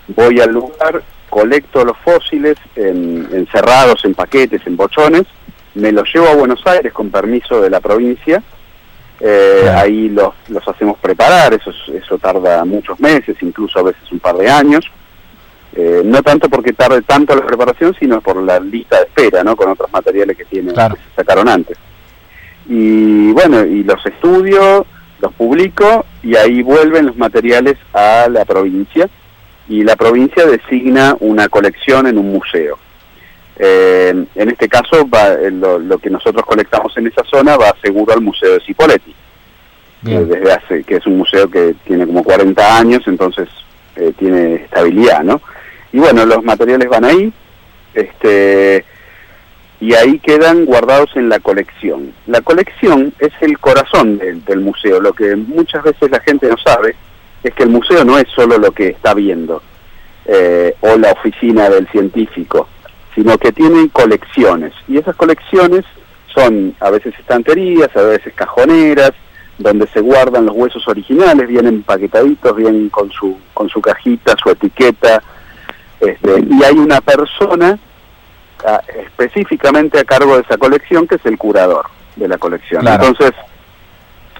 voy 0.08 0.40
al 0.40 0.52
lugar, 0.52 1.02
colecto 1.28 1.84
los 1.84 1.96
fósiles 1.98 2.56
encerrados 2.74 4.04
en 4.04 4.14
paquetes, 4.14 4.66
en 4.66 4.76
bochones, 4.76 5.24
me 5.74 5.92
los 5.92 6.08
llevo 6.12 6.28
a 6.28 6.34
Buenos 6.34 6.66
Aires 6.66 6.92
con 6.92 7.10
permiso 7.10 7.60
de 7.60 7.70
la 7.70 7.80
provincia, 7.80 8.42
eh, 9.20 9.70
ahí 9.74 10.08
los, 10.08 10.34
los 10.48 10.66
hacemos 10.66 10.98
preparar, 10.98 11.54
eso, 11.54 11.70
eso 11.92 12.18
tarda 12.18 12.64
muchos 12.64 12.98
meses, 12.98 13.36
incluso 13.42 13.78
a 13.78 13.84
veces 13.84 14.10
un 14.10 14.20
par 14.20 14.36
de 14.36 14.50
años, 14.50 14.90
eh, 15.74 16.02
no 16.04 16.22
tanto 16.22 16.48
porque 16.48 16.72
tarde 16.72 17.02
tanto 17.02 17.34
la 17.34 17.46
preparación, 17.46 17.94
sino 17.98 18.20
por 18.20 18.42
la 18.42 18.58
lista 18.58 18.98
de 18.98 19.04
espera, 19.04 19.44
¿no? 19.44 19.56
Con 19.56 19.70
otros 19.70 19.90
materiales 19.92 20.36
que 20.36 20.44
tienen, 20.44 20.74
que 20.74 20.80
se 20.80 21.14
sacaron 21.16 21.48
antes 21.48 21.78
y 22.66 23.32
bueno, 23.32 23.64
y 23.64 23.82
los 23.84 24.04
estudio, 24.06 24.86
los 25.20 25.32
publico 25.34 26.04
y 26.22 26.36
ahí 26.36 26.62
vuelven 26.62 27.06
los 27.06 27.16
materiales 27.16 27.76
a 27.92 28.28
la 28.30 28.44
provincia 28.44 29.08
y 29.68 29.84
la 29.84 29.96
provincia 29.96 30.44
designa 30.46 31.16
una 31.20 31.48
colección 31.48 32.06
en 32.06 32.18
un 32.18 32.32
museo. 32.32 32.78
Eh, 33.56 34.24
en 34.34 34.48
este 34.48 34.68
caso, 34.68 35.08
va, 35.08 35.34
eh, 35.34 35.50
lo, 35.50 35.98
que 35.98 36.10
nosotros 36.10 36.44
colectamos 36.44 36.96
en 36.96 37.06
esa 37.06 37.22
zona 37.24 37.56
va 37.56 37.74
seguro 37.82 38.12
al 38.12 38.20
Museo 38.20 38.54
de 38.54 38.60
Cipoletti, 38.60 39.14
eh, 40.06 40.26
desde 40.28 40.52
hace, 40.52 40.84
que 40.84 40.96
es 40.96 41.06
un 41.06 41.18
museo 41.18 41.48
que 41.48 41.74
tiene 41.86 42.06
como 42.06 42.24
40 42.24 42.78
años, 42.78 43.02
entonces 43.06 43.48
tiene 44.18 44.54
estabilidad, 44.54 45.22
¿no? 45.22 45.40
Y 45.92 45.98
bueno, 45.98 46.24
los 46.24 46.42
materiales 46.42 46.88
van 46.88 47.04
ahí, 47.04 47.32
este, 47.94 48.84
y 49.82 49.94
ahí 49.94 50.20
quedan 50.20 50.64
guardados 50.64 51.10
en 51.16 51.28
la 51.28 51.40
colección. 51.40 52.12
La 52.28 52.40
colección 52.40 53.12
es 53.18 53.32
el 53.40 53.58
corazón 53.58 54.16
del, 54.16 54.60
museo. 54.60 55.00
Lo 55.00 55.12
que 55.12 55.34
muchas 55.34 55.82
veces 55.82 56.08
la 56.08 56.20
gente 56.20 56.48
no 56.48 56.56
sabe 56.56 56.94
es 57.42 57.52
que 57.52 57.64
el 57.64 57.70
museo 57.70 58.04
no 58.04 58.16
es 58.16 58.28
solo 58.32 58.58
lo 58.58 58.70
que 58.70 58.90
está 58.90 59.12
viendo 59.12 59.60
eh, 60.26 60.76
o 60.82 60.96
la 60.96 61.10
oficina 61.10 61.68
del 61.68 61.88
científico, 61.88 62.68
sino 63.12 63.36
que 63.38 63.50
tiene 63.50 63.88
colecciones. 63.90 64.72
Y 64.86 64.98
esas 64.98 65.16
colecciones 65.16 65.84
son 66.32 66.76
a 66.78 66.90
veces 66.90 67.18
estanterías, 67.18 67.90
a 67.96 68.02
veces 68.02 68.32
cajoneras, 68.34 69.10
donde 69.58 69.88
se 69.88 70.00
guardan 70.00 70.46
los 70.46 70.54
huesos 70.54 70.86
originales, 70.86 71.48
vienen 71.48 71.74
empaquetaditos, 71.74 72.54
vienen 72.54 72.88
con 72.88 73.10
su, 73.10 73.36
con 73.52 73.68
su 73.68 73.80
cajita, 73.80 74.36
su 74.40 74.48
etiqueta, 74.48 75.20
este, 75.98 76.46
y 76.48 76.62
hay 76.62 76.78
una 76.78 77.00
persona 77.00 77.80
específicamente 78.96 79.98
a 79.98 80.04
cargo 80.04 80.36
de 80.36 80.42
esa 80.42 80.56
colección, 80.56 81.06
que 81.06 81.16
es 81.16 81.26
el 81.26 81.38
curador 81.38 81.86
de 82.16 82.28
la 82.28 82.38
colección. 82.38 82.86
Entonces, 82.86 83.32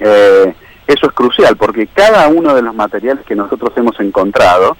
eh, 0.00 0.54
eso 0.86 1.06
es 1.06 1.12
crucial, 1.12 1.56
porque 1.56 1.86
cada 1.86 2.28
uno 2.28 2.54
de 2.54 2.62
los 2.62 2.74
materiales 2.74 3.24
que 3.24 3.34
nosotros 3.34 3.72
hemos 3.76 3.98
encontrado 4.00 4.76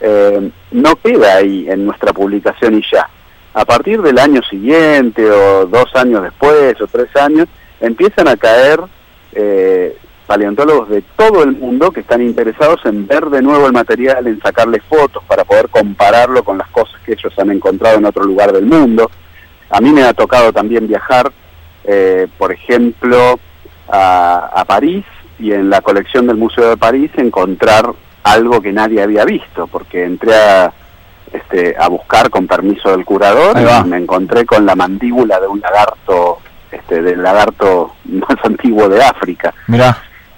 eh, 0.00 0.50
no 0.70 0.96
queda 0.96 1.36
ahí 1.36 1.66
en 1.68 1.84
nuestra 1.86 2.12
publicación 2.12 2.78
y 2.78 2.82
ya. 2.90 3.08
A 3.54 3.64
partir 3.64 4.00
del 4.02 4.18
año 4.18 4.40
siguiente, 4.48 5.28
o 5.30 5.66
dos 5.66 5.94
años 5.94 6.22
después, 6.22 6.80
o 6.80 6.86
tres 6.86 7.14
años, 7.16 7.48
empiezan 7.80 8.28
a 8.28 8.36
caer 8.36 8.80
eh, 9.32 9.96
paleontólogos 10.28 10.90
de 10.90 11.02
todo 11.16 11.42
el 11.42 11.56
mundo 11.56 11.90
que 11.90 12.00
están 12.00 12.20
interesados 12.20 12.84
en 12.84 13.06
ver 13.06 13.24
de 13.30 13.40
nuevo 13.40 13.66
el 13.66 13.72
material, 13.72 14.26
en 14.26 14.38
sacarle 14.40 14.78
fotos 14.80 15.24
para 15.26 15.44
poder 15.44 15.70
compararlo 15.70 16.44
con 16.44 16.58
las 16.58 16.68
cosas 16.68 17.00
que 17.00 17.12
ellos 17.12 17.32
han 17.38 17.50
encontrado 17.50 17.96
en 17.96 18.04
otro 18.04 18.24
lugar 18.24 18.52
del 18.52 18.66
mundo. 18.66 19.10
A 19.70 19.80
mí 19.80 19.90
me 19.90 20.02
ha 20.02 20.12
tocado 20.12 20.52
también 20.52 20.86
viajar, 20.86 21.32
eh, 21.82 22.28
por 22.36 22.52
ejemplo, 22.52 23.40
a, 23.88 24.64
París 24.68 25.06
y 25.38 25.52
en 25.52 25.70
la 25.70 25.80
colección 25.80 26.26
del 26.26 26.36
Museo 26.36 26.68
de 26.68 26.76
París 26.76 27.10
encontrar 27.16 27.90
algo 28.22 28.60
que 28.60 28.70
nadie 28.70 29.02
había 29.02 29.24
visto, 29.24 29.66
porque 29.66 30.04
entré 30.04 30.34
a, 30.34 30.70
este, 31.32 31.74
a 31.78 31.88
buscar 31.88 32.28
con 32.28 32.46
permiso 32.46 32.90
del 32.90 33.06
curador 33.06 33.56
y 33.58 33.88
me 33.88 33.96
encontré 33.96 34.44
con 34.44 34.66
la 34.66 34.76
mandíbula 34.76 35.40
de 35.40 35.46
un 35.46 35.60
lagarto, 35.60 36.40
este, 36.70 37.00
del 37.00 37.22
lagarto 37.22 37.94
más 38.04 38.44
antiguo 38.44 38.90
de 38.90 39.02
África. 39.02 39.54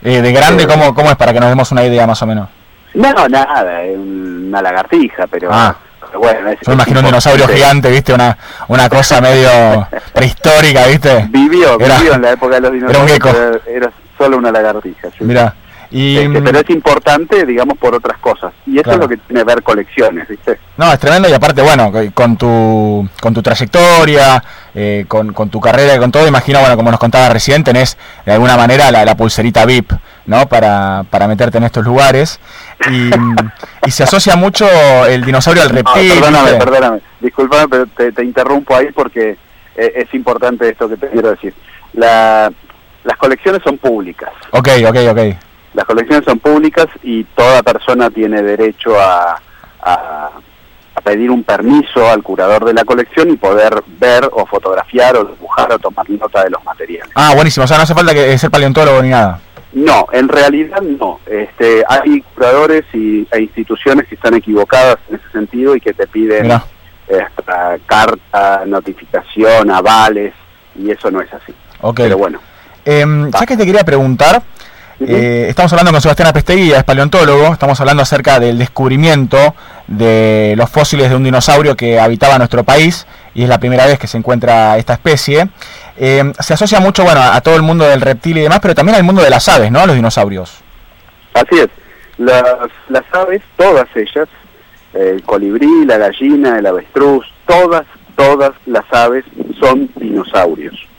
Eh, 0.02 0.23
de 0.23 0.33
grande, 0.33 0.66
¿cómo, 0.66 0.95
¿cómo 0.95 1.11
es? 1.11 1.16
Para 1.16 1.33
que 1.33 1.40
nos 1.40 1.49
demos 1.49 1.71
una 1.73 1.85
idea 1.85 2.07
más 2.07 2.21
o 2.23 2.26
menos. 2.26 2.49
No, 2.95 3.28
nada, 3.28 3.83
es 3.83 3.97
una 3.97 4.62
lagartija, 4.62 5.26
pero... 5.26 5.49
Ah. 5.52 5.76
bueno, 6.19 6.50
Yo 6.50 6.69
me 6.69 6.75
imagino 6.75 7.00
un 7.00 7.07
dinosaurio 7.07 7.47
gigante, 7.47 7.90
¿viste? 7.90 8.12
Una, 8.12 8.37
una 8.69 8.88
cosa 8.88 9.21
medio 9.21 9.87
prehistórica, 10.12 10.87
¿viste? 10.87 11.26
Vivió, 11.30 11.78
vivió 11.78 12.14
en 12.14 12.23
la 12.23 12.33
época 12.33 12.57
de 12.57 12.61
los 12.62 12.73
dinosaurios, 12.75 13.19
era, 13.19 13.61
era 13.66 13.92
solo 14.19 14.38
una 14.38 14.50
lagartija. 14.50 15.09
Mira. 15.21 15.54
Y, 15.90 16.18
este, 16.18 16.40
pero 16.40 16.61
es 16.61 16.70
importante, 16.70 17.44
digamos, 17.44 17.76
por 17.76 17.94
otras 17.94 18.18
cosas. 18.18 18.52
Y 18.64 18.78
eso 18.78 18.92
es 18.92 18.99
lo 18.99 19.09
que 19.09 19.16
tiene 19.16 19.40
que 19.40 19.44
ver 19.44 19.62
colecciones, 19.62 20.28
¿viste? 20.28 20.59
No, 20.76 20.92
es 20.92 21.00
tremendo 21.00 21.28
y 21.28 21.32
aparte, 21.32 21.62
bueno, 21.62 21.92
con 22.14 22.37
tu, 22.37 23.09
con 23.20 23.35
tu 23.35 23.42
trayectoria, 23.42 24.42
eh, 24.75 25.04
con, 25.09 25.32
con, 25.32 25.50
tu 25.50 25.61
carrera 25.61 25.97
y 25.97 25.99
con 25.99 26.12
todo, 26.12 26.28
imagino, 26.28 26.61
bueno, 26.61 26.76
como 26.76 26.92
nos 26.92 27.00
contaba 27.00 27.28
recién, 27.30 27.64
tenés 27.64 27.99
de 28.25 28.32
alguna 28.32 28.56
manera 28.56 28.92
la, 28.92 29.16
pulserita 29.16 29.66
VIP, 29.66 29.92
¿no? 30.26 30.47
Para, 30.49 31.04
para 31.11 31.26
meterte 31.26 31.59
en 31.59 31.64
estos 31.64 31.85
lugares. 31.85 32.38
Y, 32.88 33.11
y 33.87 33.90
se 33.90 34.04
asocia 34.04 34.37
mucho 34.37 34.66
el 35.06 35.25
dinosaurio 35.25 35.64
al 35.64 35.70
reptil. 35.70 36.12
perdóname, 36.20 36.52
perdóname. 36.52 37.00
Disculpame, 37.18 37.68
pero 37.68 37.87
te, 37.88 38.12
te 38.12 38.25
interrumpo 38.25 38.76
ahí 38.76 38.92
porque 38.92 39.37
eh, 39.76 39.92
es 39.97 40.14
importante 40.14 40.68
esto 40.68 40.88
que 40.88 40.97
te 40.97 41.09
quiero 41.09 41.30
decir. 41.30 41.52
La, 41.94 42.49
las 43.02 43.16
colecciones 43.16 43.61
son 43.64 43.76
públicas. 43.76 44.30
Ok, 44.52 44.68
ok, 44.87 44.97
ok 45.11 45.50
las 45.74 45.84
colecciones 45.84 46.24
son 46.24 46.38
públicas 46.38 46.86
y 47.02 47.24
toda 47.24 47.62
persona 47.62 48.10
tiene 48.10 48.42
derecho 48.42 48.98
a, 48.98 49.40
a, 49.82 50.30
pedir 51.04 51.30
un 51.30 51.42
permiso 51.44 52.10
al 52.10 52.22
curador 52.22 52.66
de 52.66 52.74
la 52.74 52.84
colección 52.84 53.30
y 53.30 53.36
poder 53.36 53.82
ver 53.98 54.28
o 54.32 54.44
fotografiar 54.44 55.16
o 55.16 55.24
dibujar 55.24 55.72
o 55.72 55.78
tomar 55.78 56.08
nota 56.10 56.44
de 56.44 56.50
los 56.50 56.62
materiales. 56.62 57.10
Ah, 57.14 57.32
buenísimo, 57.34 57.64
o 57.64 57.66
sea, 57.66 57.78
no 57.78 57.84
hace 57.84 57.94
falta 57.94 58.12
que 58.12 58.36
ser 58.36 58.50
paleontólogo 58.50 59.02
ni 59.02 59.08
nada. 59.08 59.40
No, 59.72 60.06
en 60.12 60.28
realidad 60.28 60.82
no. 60.82 61.20
Este, 61.26 61.84
hay 61.88 62.22
curadores 62.34 62.84
y, 62.92 63.26
e 63.30 63.40
instituciones 63.40 64.08
que 64.08 64.16
están 64.16 64.34
equivocadas 64.34 64.96
en 65.08 65.16
ese 65.16 65.30
sentido 65.30 65.76
y 65.76 65.80
que 65.80 65.94
te 65.94 66.06
piden 66.06 66.52
carta, 67.86 68.64
notificación, 68.66 69.70
avales, 69.70 70.32
y 70.76 70.90
eso 70.90 71.10
no 71.10 71.20
es 71.20 71.32
así. 71.32 71.54
Okay. 71.80 72.06
Pero 72.06 72.18
bueno. 72.18 72.40
Eh, 72.84 73.04
ya 73.32 73.46
que 73.46 73.56
te 73.56 73.66
quería 73.66 73.84
preguntar, 73.84 74.42
eh, 75.00 75.47
estamos 75.49 75.73
hablando 75.73 75.92
con 75.92 76.00
Sebastián 76.02 76.28
Apestegui, 76.28 76.73
es 76.73 76.85
paleontólogo, 76.85 77.52
estamos 77.52 77.80
hablando 77.80 78.02
acerca 78.02 78.38
del 78.38 78.59
descubrimiento 78.59 79.54
de 79.87 80.54
los 80.59 80.69
fósiles 80.69 81.09
de 81.09 81.16
un 81.16 81.25
dinosaurio 81.25 81.75
que 81.75 81.99
habitaba 81.99 82.37
nuestro 82.37 82.64
país 82.64 83.07
y 83.35 83.45
es 83.45 83.49
la 83.49 83.59
primera 83.59 83.87
vez 83.87 83.99
que 83.99 84.07
se 84.07 84.19
encuentra 84.19 84.76
esta 84.76 84.92
especie. 84.92 85.49
Eh, 85.97 86.33
se 86.38 86.54
asocia 86.54 86.80
mucho 86.80 87.02
bueno, 87.02 87.23
a 87.23 87.40
todo 87.40 87.57
el 87.57 87.62
mundo 87.62 87.87
del 87.87 88.02
reptil 88.02 88.37
y 88.37 88.42
demás, 88.42 88.61
pero 88.61 88.75
también 88.75 88.97
al 88.97 89.04
mundo 89.04 89.23
de 89.23 89.30
las 89.30 89.49
aves, 89.49 89.71
¿no? 89.71 89.87
Los 89.87 89.97
dinosaurios. 89.97 90.62
Así 91.33 91.59
es. 91.59 91.69
Las, 92.19 92.45
las 92.90 93.04
aves, 93.12 93.40
todas 93.57 93.87
ellas, 93.95 94.28
el 94.92 95.23
colibrí, 95.23 95.87
la 95.87 95.97
gallina, 95.97 96.59
el 96.59 96.66
avestruz, 96.66 97.26
todas, 97.47 97.87
todas 98.16 98.52
las 98.66 98.85
aves 98.92 99.25
son 99.59 99.88
dinosaurios 99.97 100.90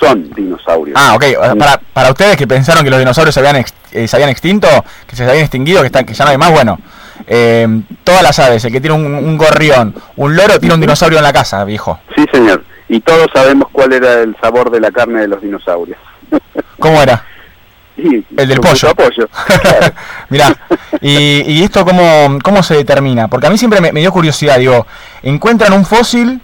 son 0.00 0.30
dinosaurios. 0.30 0.98
Ah, 0.98 1.14
ok. 1.14 1.24
Para, 1.58 1.80
para 1.92 2.10
ustedes 2.10 2.36
que 2.36 2.46
pensaron 2.46 2.82
que 2.82 2.90
los 2.90 2.98
dinosaurios 2.98 3.34
se 3.34 3.40
habían, 3.40 3.64
eh, 3.92 4.08
se 4.08 4.16
habían 4.16 4.30
extinto, 4.30 4.68
que 5.06 5.14
se 5.14 5.24
habían 5.24 5.42
extinguido, 5.42 5.80
que, 5.80 5.86
están, 5.86 6.04
que 6.04 6.14
ya 6.14 6.24
no 6.24 6.30
hay 6.30 6.38
más, 6.38 6.50
bueno, 6.50 6.78
eh, 7.26 7.82
todas 8.02 8.22
las 8.22 8.38
aves, 8.38 8.64
el 8.64 8.72
que 8.72 8.80
tiene 8.80 8.96
un, 8.96 9.36
gorrión, 9.36 9.94
un 10.16 10.34
loro, 10.34 10.58
tiene 10.58 10.74
un 10.74 10.80
dinosaurio 10.80 11.18
en 11.18 11.24
la 11.24 11.32
casa, 11.32 11.62
viejo. 11.64 12.00
Sí, 12.16 12.24
señor. 12.32 12.64
Y 12.88 13.00
todos 13.00 13.28
sabemos 13.32 13.68
cuál 13.70 13.92
era 13.92 14.20
el 14.20 14.36
sabor 14.40 14.70
de 14.70 14.80
la 14.80 14.90
carne 14.90 15.20
de 15.20 15.28
los 15.28 15.40
dinosaurios. 15.40 15.98
¿Cómo 16.78 17.00
era? 17.00 17.24
el 17.96 18.48
del 18.48 18.60
pollo. 18.60 18.94
pollo. 18.94 19.28
Mirá, 20.30 20.56
y, 21.02 21.42
y, 21.52 21.62
esto 21.62 21.84
cómo, 21.84 22.38
cómo 22.42 22.62
se 22.62 22.74
determina? 22.74 23.28
Porque 23.28 23.46
a 23.46 23.50
mí 23.50 23.58
siempre 23.58 23.80
me, 23.80 24.00
dio 24.00 24.10
curiosidad, 24.10 24.58
digo, 24.58 24.86
encuentran 25.22 25.74
un 25.74 25.84
fósil 25.84 26.40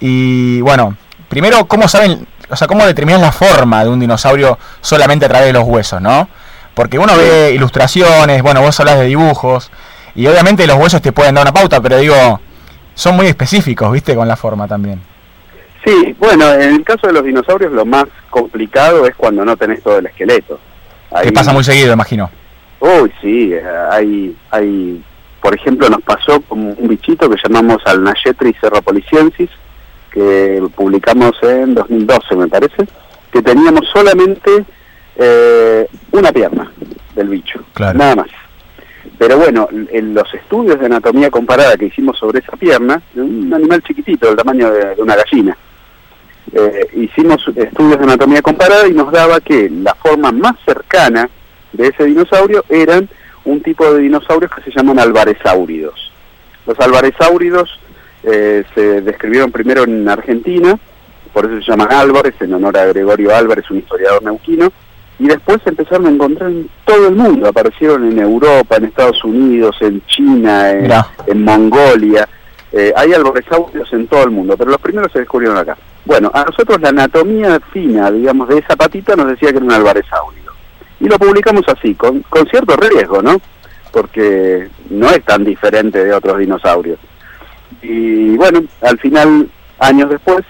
y 0.00 0.60
bueno, 0.62 0.96
primero, 1.28 1.66
¿cómo 1.66 1.86
saben, 1.86 2.26
o 2.48 2.56
sea, 2.56 2.66
cómo 2.66 2.86
determinan 2.86 3.20
la 3.20 3.32
forma 3.32 3.84
de 3.84 3.90
un 3.90 4.00
dinosaurio 4.00 4.58
solamente 4.80 5.26
a 5.26 5.28
través 5.28 5.48
de 5.48 5.52
los 5.52 5.64
huesos, 5.64 6.00
no? 6.00 6.28
Porque 6.74 6.98
uno 6.98 7.16
ve 7.16 7.52
ilustraciones, 7.54 8.42
bueno, 8.42 8.60
vos 8.60 8.78
hablas 8.80 8.98
de 8.98 9.06
dibujos, 9.06 9.70
y 10.14 10.26
obviamente 10.26 10.66
los 10.66 10.76
huesos 10.76 11.02
te 11.02 11.12
pueden 11.12 11.34
dar 11.34 11.44
una 11.44 11.52
pauta, 11.52 11.80
pero 11.80 11.98
digo, 11.98 12.40
son 12.94 13.16
muy 13.16 13.26
específicos, 13.26 13.92
¿viste? 13.92 14.14
Con 14.14 14.28
la 14.28 14.36
forma 14.36 14.66
también. 14.66 15.00
Sí, 15.84 16.16
bueno, 16.18 16.52
en 16.52 16.74
el 16.74 16.84
caso 16.84 17.06
de 17.06 17.12
los 17.12 17.24
dinosaurios 17.24 17.72
lo 17.72 17.84
más 17.84 18.06
complicado 18.28 19.06
es 19.06 19.14
cuando 19.14 19.44
no 19.44 19.56
tenés 19.56 19.82
todo 19.82 19.98
el 19.98 20.06
esqueleto. 20.06 20.58
Ahí... 21.12 21.30
pasa 21.30 21.52
muy 21.52 21.62
seguido, 21.62 21.92
imagino. 21.92 22.28
Uy, 22.80 23.12
sí, 23.20 23.52
hay, 23.90 24.36
hay, 24.50 25.02
por 25.40 25.54
ejemplo, 25.54 25.88
nos 25.88 26.02
pasó 26.02 26.40
con 26.40 26.58
un 26.58 26.88
bichito 26.88 27.30
que 27.30 27.36
llamamos 27.42 27.80
al 27.86 28.02
Nayetri 28.02 28.54
serrapoliciensis, 28.60 29.48
que 30.16 30.62
publicamos 30.74 31.32
en 31.42 31.74
2012, 31.74 32.36
me 32.36 32.48
parece, 32.48 32.86
que 33.30 33.42
teníamos 33.42 33.86
solamente 33.92 34.64
eh, 35.14 35.86
una 36.10 36.32
pierna 36.32 36.72
del 37.14 37.28
bicho, 37.28 37.62
nada 37.78 38.16
más. 38.16 38.28
Pero 39.18 39.36
bueno, 39.36 39.68
en 39.70 40.14
los 40.14 40.32
estudios 40.32 40.80
de 40.80 40.86
anatomía 40.86 41.30
comparada 41.30 41.76
que 41.76 41.86
hicimos 41.86 42.18
sobre 42.18 42.38
esa 42.38 42.56
pierna, 42.56 43.02
un 43.14 43.52
animal 43.52 43.82
chiquitito, 43.82 44.28
del 44.28 44.36
tamaño 44.36 44.70
de, 44.70 44.94
una 45.02 45.16
gallina, 45.16 45.54
eh, 46.50 46.86
hicimos 46.94 47.46
estudios 47.54 47.98
de 47.98 48.04
anatomía 48.04 48.40
comparada 48.40 48.88
y 48.88 48.94
nos 48.94 49.12
daba 49.12 49.38
que 49.40 49.68
la 49.68 49.94
forma 49.96 50.32
más 50.32 50.54
cercana 50.64 51.28
de 51.74 51.88
ese 51.88 52.04
dinosaurio 52.04 52.64
eran 52.70 53.06
un 53.44 53.60
tipo 53.60 53.92
de 53.92 54.00
dinosaurios 54.00 54.50
que 54.50 54.62
se 54.62 54.70
llaman 54.74 54.98
alvaresáuridos. 54.98 56.10
Los 56.66 56.80
alvaresáuridos 56.80 57.78
eh, 58.26 58.64
se 58.74 59.00
describieron 59.02 59.52
primero 59.52 59.84
en 59.84 60.08
Argentina, 60.08 60.76
por 61.32 61.46
eso 61.46 61.62
se 61.62 61.70
llaman 61.70 61.92
Álvarez, 61.92 62.34
en 62.40 62.54
honor 62.54 62.76
a 62.76 62.86
Gregorio 62.86 63.34
Álvarez, 63.34 63.70
un 63.70 63.78
historiador 63.78 64.22
neuquino, 64.24 64.72
y 65.18 65.28
después 65.28 65.58
se 65.62 65.70
empezaron 65.70 66.06
a 66.06 66.10
encontrar 66.10 66.50
en 66.50 66.68
todo 66.84 67.06
el 67.06 67.14
mundo, 67.14 67.48
aparecieron 67.48 68.10
en 68.10 68.18
Europa, 68.18 68.76
en 68.76 68.86
Estados 68.86 69.22
Unidos, 69.24 69.76
en 69.80 70.04
China, 70.06 70.72
en, 71.26 71.44
Mongolia, 71.44 72.28
eh, 72.72 72.92
hay 72.96 73.12
alvarezauros 73.12 73.92
en 73.92 74.08
todo 74.08 74.24
el 74.24 74.30
mundo, 74.30 74.56
pero 74.56 74.72
los 74.72 74.80
primeros 74.80 75.12
se 75.12 75.20
descubrieron 75.20 75.56
acá. 75.56 75.76
Bueno, 76.04 76.30
a 76.34 76.44
nosotros 76.44 76.80
la 76.80 76.88
anatomía 76.88 77.60
fina, 77.72 78.10
digamos, 78.10 78.48
de 78.48 78.58
esa 78.58 78.74
patita 78.74 79.14
nos 79.14 79.28
decía 79.28 79.50
que 79.50 79.56
era 79.56 79.64
un 79.64 79.72
alvarezaurio. 79.72 80.52
Y 80.98 81.08
lo 81.08 81.18
publicamos 81.18 81.62
así, 81.68 81.94
con, 81.94 82.22
con 82.22 82.46
cierto 82.48 82.76
riesgo, 82.76 83.22
¿no? 83.22 83.40
Porque 83.92 84.68
no 84.90 85.10
es 85.10 85.22
tan 85.24 85.44
diferente 85.44 86.04
de 86.04 86.12
otros 86.12 86.38
dinosaurios. 86.38 86.98
Y 87.82 88.36
bueno, 88.36 88.62
al 88.82 88.98
final, 88.98 89.48
años 89.78 90.10
después, 90.10 90.44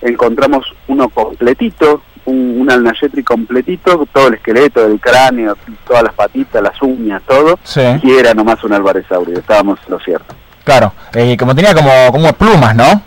encontramos 0.00 0.66
uno 0.88 1.08
completito, 1.08 2.02
un, 2.24 2.60
un 2.60 2.70
alnayetri 2.70 3.22
completito, 3.22 4.06
todo 4.12 4.28
el 4.28 4.34
esqueleto, 4.34 4.86
el 4.86 5.00
cráneo, 5.00 5.56
todas 5.86 6.02
las 6.02 6.14
patitas, 6.14 6.62
las 6.62 6.80
uñas, 6.82 7.22
todo, 7.26 7.58
y 8.02 8.12
era 8.12 8.34
nomás 8.34 8.62
un 8.64 8.72
alvarezaurio, 8.72 9.38
estábamos 9.38 9.78
lo 9.88 9.98
cierto. 10.00 10.34
Claro, 10.64 10.92
eh, 11.14 11.36
como 11.36 11.54
tenía 11.54 11.74
como, 11.74 11.90
como 12.12 12.32
plumas, 12.34 12.74
¿no? 12.74 13.02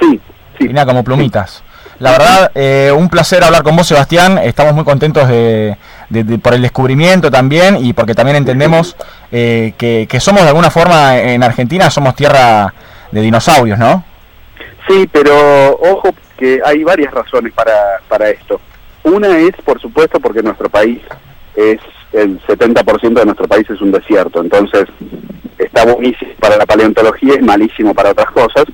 Sí, 0.00 0.20
sí. 0.58 0.66
Tenía 0.66 0.84
como 0.84 1.04
plumitas. 1.04 1.62
La 2.00 2.10
verdad, 2.10 2.50
eh, 2.54 2.92
un 2.94 3.08
placer 3.08 3.44
hablar 3.44 3.62
con 3.62 3.76
vos, 3.76 3.86
Sebastián. 3.86 4.38
Estamos 4.38 4.74
muy 4.74 4.84
contentos 4.84 5.28
de, 5.28 5.76
por 6.42 6.54
el 6.54 6.62
descubrimiento 6.62 7.30
también 7.30 7.76
y 7.84 7.92
porque 7.92 8.14
también 8.14 8.36
entendemos 8.36 8.96
eh, 9.32 9.74
que, 9.78 10.06
que, 10.08 10.20
somos 10.20 10.42
de 10.42 10.48
alguna 10.48 10.70
forma 10.70 11.18
en 11.18 11.42
Argentina, 11.42 11.90
somos 11.90 12.14
tierra 12.14 12.72
de 13.10 13.20
dinosaurios, 13.20 13.78
¿no? 13.78 14.04
Sí, 14.88 15.08
pero 15.10 15.78
ojo 15.80 16.14
que 16.36 16.60
hay 16.64 16.84
varias 16.84 17.12
razones 17.12 17.52
para, 17.52 18.00
para 18.08 18.28
esto. 18.30 18.60
Una 19.04 19.38
es, 19.38 19.54
por 19.64 19.80
supuesto, 19.80 20.20
porque 20.20 20.42
nuestro 20.42 20.68
país 20.68 21.00
es, 21.54 21.80
el 22.12 22.40
70% 22.42 23.14
de 23.14 23.24
nuestro 23.24 23.48
país 23.48 23.68
es 23.68 23.80
un 23.80 23.92
desierto, 23.92 24.40
entonces 24.40 24.86
está 25.58 25.84
buenísimo 25.84 26.32
para 26.40 26.56
la 26.56 26.66
paleontología 26.66 27.34
y 27.38 27.42
malísimo 27.42 27.94
para 27.94 28.10
otras 28.10 28.30
cosas. 28.30 28.64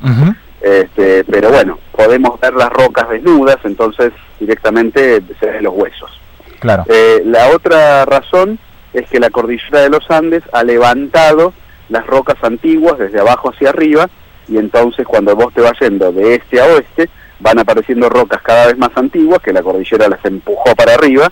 este, 0.60 1.24
pero 1.24 1.50
bueno, 1.50 1.78
podemos 1.92 2.38
ver 2.40 2.54
las 2.54 2.70
rocas 2.70 3.08
desnudas, 3.08 3.58
entonces 3.64 4.12
directamente 4.38 5.22
se 5.38 5.46
ven 5.46 5.64
los 5.64 5.74
huesos. 5.74 6.19
Claro. 6.60 6.84
Eh, 6.88 7.22
la 7.24 7.48
otra 7.48 8.04
razón 8.04 8.58
es 8.92 9.08
que 9.08 9.20
la 9.20 9.30
cordillera 9.30 9.80
de 9.80 9.90
los 9.90 10.08
Andes 10.10 10.42
ha 10.52 10.62
levantado 10.62 11.52
las 11.88 12.06
rocas 12.06 12.36
antiguas 12.42 12.98
desde 12.98 13.20
abajo 13.20 13.50
hacia 13.50 13.70
arriba 13.70 14.08
y 14.48 14.58
entonces 14.58 15.06
cuando 15.06 15.34
vos 15.34 15.52
te 15.52 15.60
vas 15.60 15.78
yendo 15.80 16.12
de 16.12 16.36
este 16.36 16.60
a 16.60 16.66
oeste, 16.66 17.08
van 17.40 17.58
apareciendo 17.58 18.08
rocas 18.08 18.42
cada 18.42 18.66
vez 18.66 18.78
más 18.78 18.90
antiguas 18.96 19.40
que 19.40 19.52
la 19.52 19.62
cordillera 19.62 20.08
las 20.08 20.24
empujó 20.24 20.74
para 20.76 20.94
arriba 20.94 21.30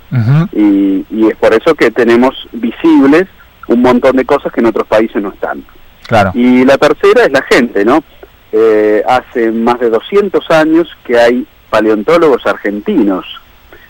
y, 0.52 1.04
es 1.28 1.36
por 1.36 1.52
eso 1.52 1.74
que 1.74 1.90
tenemos 1.90 2.48
visibles 2.52 3.26
un 3.66 3.82
montón 3.82 4.16
de 4.16 4.24
cosas 4.24 4.50
que 4.52 4.60
en 4.60 4.66
otros 4.66 4.86
países 4.86 5.20
no 5.20 5.28
están. 5.28 5.62
Claro. 6.06 6.30
Y 6.32 6.64
la 6.64 6.78
tercera 6.78 7.24
es 7.24 7.32
la 7.32 7.42
gente, 7.42 7.84
¿no? 7.84 8.02
Eh, 8.50 9.02
hace 9.06 9.50
más 9.50 9.78
de 9.78 9.90
200 9.90 10.50
años 10.50 10.88
que 11.04 11.18
hay 11.18 11.46
paleontólogos 11.68 12.46
argentinos 12.46 13.37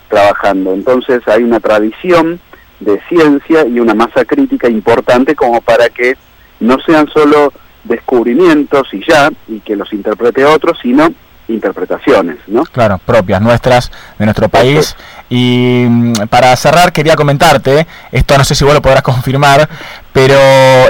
trabajando, 0.09 0.73
entonces 0.73 1.27
hay 1.27 1.42
una 1.42 1.61
tradición 1.61 2.40
de 2.81 3.01
ciencia 3.09 3.66
y 3.66 3.81
una 3.81 3.94
masa 3.94 4.25
crítica 4.25 4.68
importante 4.68 5.35
como 5.35 5.61
para 5.61 5.88
que 5.88 6.16
no 6.61 6.79
sean 6.81 7.09
solo 7.09 7.53
descubrimientos 7.85 8.88
y 8.92 9.01
ya, 9.09 9.31
y 9.49 9.61
que 9.61 9.77
los 9.77 9.92
interprete 9.92 10.44
otros, 10.44 10.79
sino 10.83 11.12
interpretaciones, 11.49 12.37
¿no? 12.47 12.64
Claro, 12.64 13.01
propias 13.05 13.40
nuestras, 13.40 13.90
de 14.18 14.25
nuestro 14.27 14.49
país. 14.49 14.97
Y 15.29 15.87
mm, 15.88 16.12
para 16.29 16.55
cerrar 16.57 16.92
quería 16.92 17.16
comentarte, 17.16 17.87
esto 18.12 18.37
no 18.37 18.44
sé 18.44 18.55
si 18.55 18.64
vos 18.64 18.75
lo 18.75 18.83
podrás 18.83 19.03
confirmar, 19.12 19.68
pero 20.12 20.37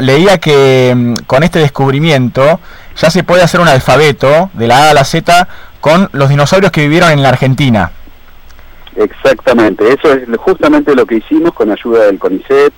leía 0.01 0.39
que 0.39 0.93
mm, 0.97 1.15
con 1.27 1.43
este 1.43 1.61
descubrimiento 1.61 2.61
ya 2.97 3.11
se 3.11 3.23
puede 3.23 3.43
hacer 3.43 3.61
un 3.61 3.69
alfabeto 3.69 4.51
de 4.55 4.67
la 4.67 4.89
A 4.89 4.91
a 4.91 4.95
la 4.95 5.05
Z 5.05 5.49
con 5.81 6.09
los 6.13 6.29
dinosaurios 6.29 6.73
que 6.73 6.83
vivieron 6.83 7.13
en 7.13 7.23
la 7.23 7.29
Argentina. 7.29 7.93
Exactamente, 8.99 9.93
eso 9.93 10.13
es 10.13 10.27
justamente 10.39 10.93
lo 10.93 11.07
que 11.07 11.17
hicimos 11.17 11.53
con 11.55 11.71
ayuda 11.71 12.07
del 12.07 12.19
CONICET 12.19 12.73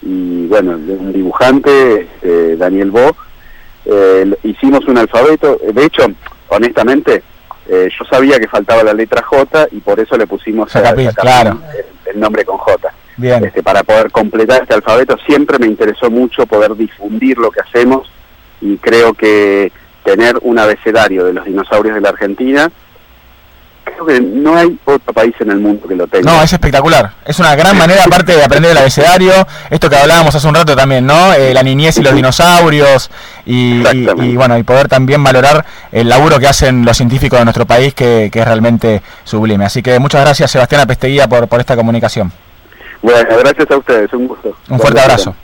y, 0.00 0.46
bueno, 0.46 0.78
de 0.78 0.94
un 0.94 1.12
dibujante, 1.12 2.00
este, 2.00 2.56
Daniel 2.56 2.90
Bo, 2.90 3.14
eh, 3.84 4.34
hicimos 4.44 4.86
un 4.86 4.96
alfabeto, 4.96 5.60
de 5.70 5.84
hecho, 5.84 6.06
honestamente, 6.48 7.22
eh, 7.68 7.90
yo 7.90 8.04
sabía 8.06 8.38
que 8.38 8.48
faltaba 8.48 8.82
la 8.82 8.94
letra 8.94 9.22
J 9.22 9.68
y 9.72 9.80
por 9.80 10.00
eso 10.00 10.16
le 10.16 10.26
pusimos 10.26 10.72
claro. 10.72 11.60
el, 12.06 12.18
nombre 12.18 12.46
con 12.46 12.56
J. 12.56 12.90
Bien. 13.18 13.44
Este, 13.44 13.62
para 13.62 13.82
poder 13.82 14.10
completar 14.10 14.62
este 14.62 14.74
alfabeto 14.74 15.18
siempre 15.26 15.58
me 15.58 15.66
interesó 15.66 16.08
mucho 16.08 16.46
poder 16.46 16.74
difundir 16.74 17.36
lo 17.36 17.50
que 17.50 17.60
hacemos 17.60 18.10
y 18.62 18.78
creo 18.78 19.12
que 19.12 19.72
tener 20.04 20.38
un 20.40 20.58
abecedario 20.58 21.26
de 21.26 21.34
los 21.34 21.44
dinosaurios 21.44 21.96
de 21.96 22.00
la 22.00 22.08
Argentina 22.08 22.70
creo 23.92 24.06
que 24.06 24.20
no 24.20 24.56
hay 24.56 24.78
otro 24.84 25.12
país 25.12 25.34
en 25.40 25.50
el 25.50 25.58
mundo 25.58 25.86
que 25.86 25.94
lo 25.94 26.06
tenga. 26.06 26.30
No, 26.30 26.42
es 26.42 26.52
espectacular. 26.52 27.12
Es 27.24 27.38
una 27.38 27.54
gran 27.54 27.76
manera, 27.76 28.04
aparte 28.04 28.36
de 28.36 28.44
aprender 28.44 28.72
el 28.72 28.78
abecedario, 28.78 29.32
esto 29.70 29.88
que 29.90 29.96
hablábamos 29.96 30.34
hace 30.34 30.46
un 30.46 30.54
rato 30.54 30.74
también, 30.76 31.06
¿no? 31.06 31.32
Eh, 31.34 31.54
la 31.54 31.62
niñez 31.62 31.98
y 31.98 32.02
los 32.02 32.14
dinosaurios, 32.14 33.10
y, 33.44 33.82
bueno, 34.34 34.58
y 34.58 34.62
poder 34.62 34.88
también 34.88 35.22
valorar 35.22 35.64
el 35.92 36.08
laburo 36.08 36.38
que 36.38 36.46
hacen 36.46 36.84
los 36.84 36.96
científicos 36.96 37.38
de 37.38 37.44
nuestro 37.44 37.66
país, 37.66 37.94
que, 37.94 38.30
es 38.32 38.44
realmente 38.44 39.02
sublime. 39.24 39.64
Así 39.64 39.82
que 39.82 39.98
muchas 39.98 40.20
gracias, 40.22 40.50
Sebastián 40.50 40.82
Apesteguía, 40.82 41.28
por, 41.28 41.48
por 41.48 41.60
esta 41.60 41.76
comunicación. 41.76 42.32
Bueno, 43.02 43.28
gracias 43.38 43.70
a 43.70 43.76
ustedes, 43.76 44.12
un 44.12 44.28
gusto. 44.28 44.56
Un 44.68 44.78
fuerte 44.78 45.00
abrazo. 45.00 45.34